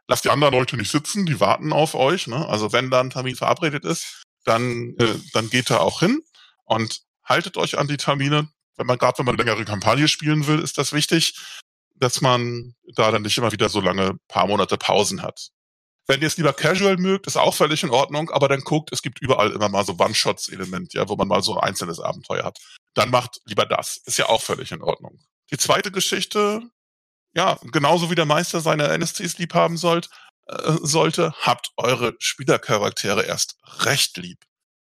[0.08, 2.26] lasst die anderen Leute nicht sitzen, die warten auf euch.
[2.26, 2.46] Ne?
[2.48, 6.20] Also wenn da ein Termin verabredet ist, dann, äh, dann geht da auch hin
[6.64, 8.48] und haltet euch an die Termine.
[8.76, 11.38] Wenn man gerade, wenn man eine längere Kampagne spielen will, ist das wichtig,
[11.94, 15.48] dass man da dann nicht immer wieder so lange paar Monate Pausen hat.
[16.12, 19.00] Wenn ihr es lieber casual mögt, ist auch völlig in Ordnung, aber dann guckt, es
[19.00, 22.58] gibt überall immer mal so One-Shots-Element, ja, wo man mal so ein einzelnes Abenteuer hat.
[22.92, 23.96] Dann macht lieber das.
[24.04, 25.18] Ist ja auch völlig in Ordnung.
[25.50, 26.60] Die zweite Geschichte,
[27.34, 30.10] ja, genauso wie der Meister seine NSCs lieb haben sollt,
[30.48, 33.56] äh, sollte, habt eure Spielercharaktere erst
[33.86, 34.44] recht lieb.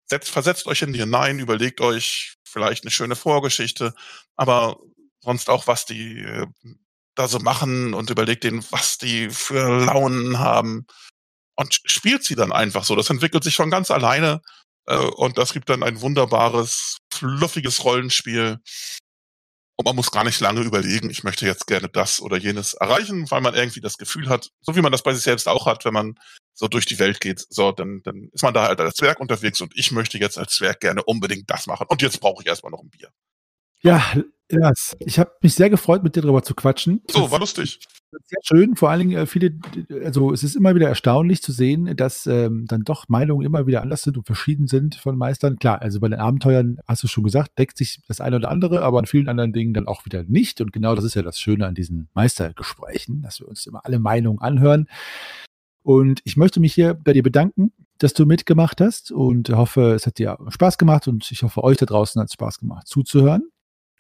[0.06, 3.96] Setzt, versetzt euch in die hinein, überlegt euch vielleicht eine schöne Vorgeschichte,
[4.36, 4.78] aber
[5.22, 6.46] sonst auch, was die äh,
[7.16, 10.86] da so machen und überlegt denen, was die für Launen haben
[11.58, 12.96] und spielt sie dann einfach so.
[12.96, 14.42] Das entwickelt sich von ganz alleine
[14.86, 18.60] äh, und das gibt dann ein wunderbares, fluffiges Rollenspiel,
[19.80, 23.30] und man muss gar nicht lange überlegen, ich möchte jetzt gerne das oder jenes erreichen,
[23.30, 25.86] weil man irgendwie das Gefühl hat, so wie man das bei sich selbst auch hat,
[25.86, 26.16] wenn man
[26.56, 29.62] so durch die Welt geht, so, dann, dann ist man da halt als Zwerg unterwegs
[29.62, 31.86] und ich möchte jetzt als Zwerg gerne unbedingt das machen.
[31.90, 33.12] Und jetzt brauche ich erstmal noch ein Bier.
[33.82, 34.02] Ja,
[34.50, 37.02] Lars, ich habe mich sehr gefreut, mit dir darüber zu quatschen.
[37.10, 37.80] So, war lustig.
[38.24, 39.60] Sehr schön, vor allen Dingen äh, viele,
[40.06, 43.82] also es ist immer wieder erstaunlich zu sehen, dass ähm, dann doch Meinungen immer wieder
[43.82, 45.60] anders sind und verschieden sind von Meistern.
[45.60, 48.82] Klar, also bei den Abenteuern hast du schon gesagt, deckt sich das eine oder andere,
[48.82, 50.62] aber an vielen anderen Dingen dann auch wieder nicht.
[50.62, 54.00] Und genau das ist ja das Schöne an diesen Meistergesprächen, dass wir uns immer alle
[54.00, 54.88] Meinungen anhören.
[55.84, 60.06] Und ich möchte mich hier bei dir bedanken, dass du mitgemacht hast und hoffe, es
[60.06, 63.50] hat dir Spaß gemacht und ich hoffe, euch da draußen hat es Spaß gemacht zuzuhören.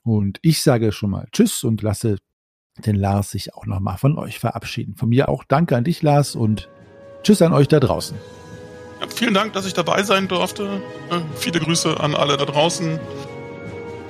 [0.08, 2.18] Und ich sage schon mal Tschüss und lasse
[2.86, 4.96] den Lars sich auch nochmal von euch verabschieden.
[4.96, 6.70] Von mir auch danke an dich, Lars, und
[7.24, 8.18] Tschüss an euch da draußen.
[9.02, 10.82] Ja, vielen Dank, dass ich dabei sein durfte.
[11.12, 13.00] Äh, viele Grüße an alle da draußen.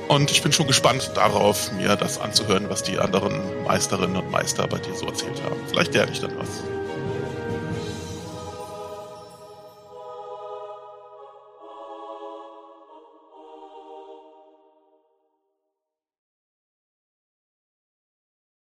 [0.07, 4.67] Und ich bin schon gespannt darauf, mir das anzuhören, was die anderen Meisterinnen und Meister
[4.67, 5.55] bei dir so erzählt haben.
[5.67, 6.63] Vielleicht lerne ich dann was.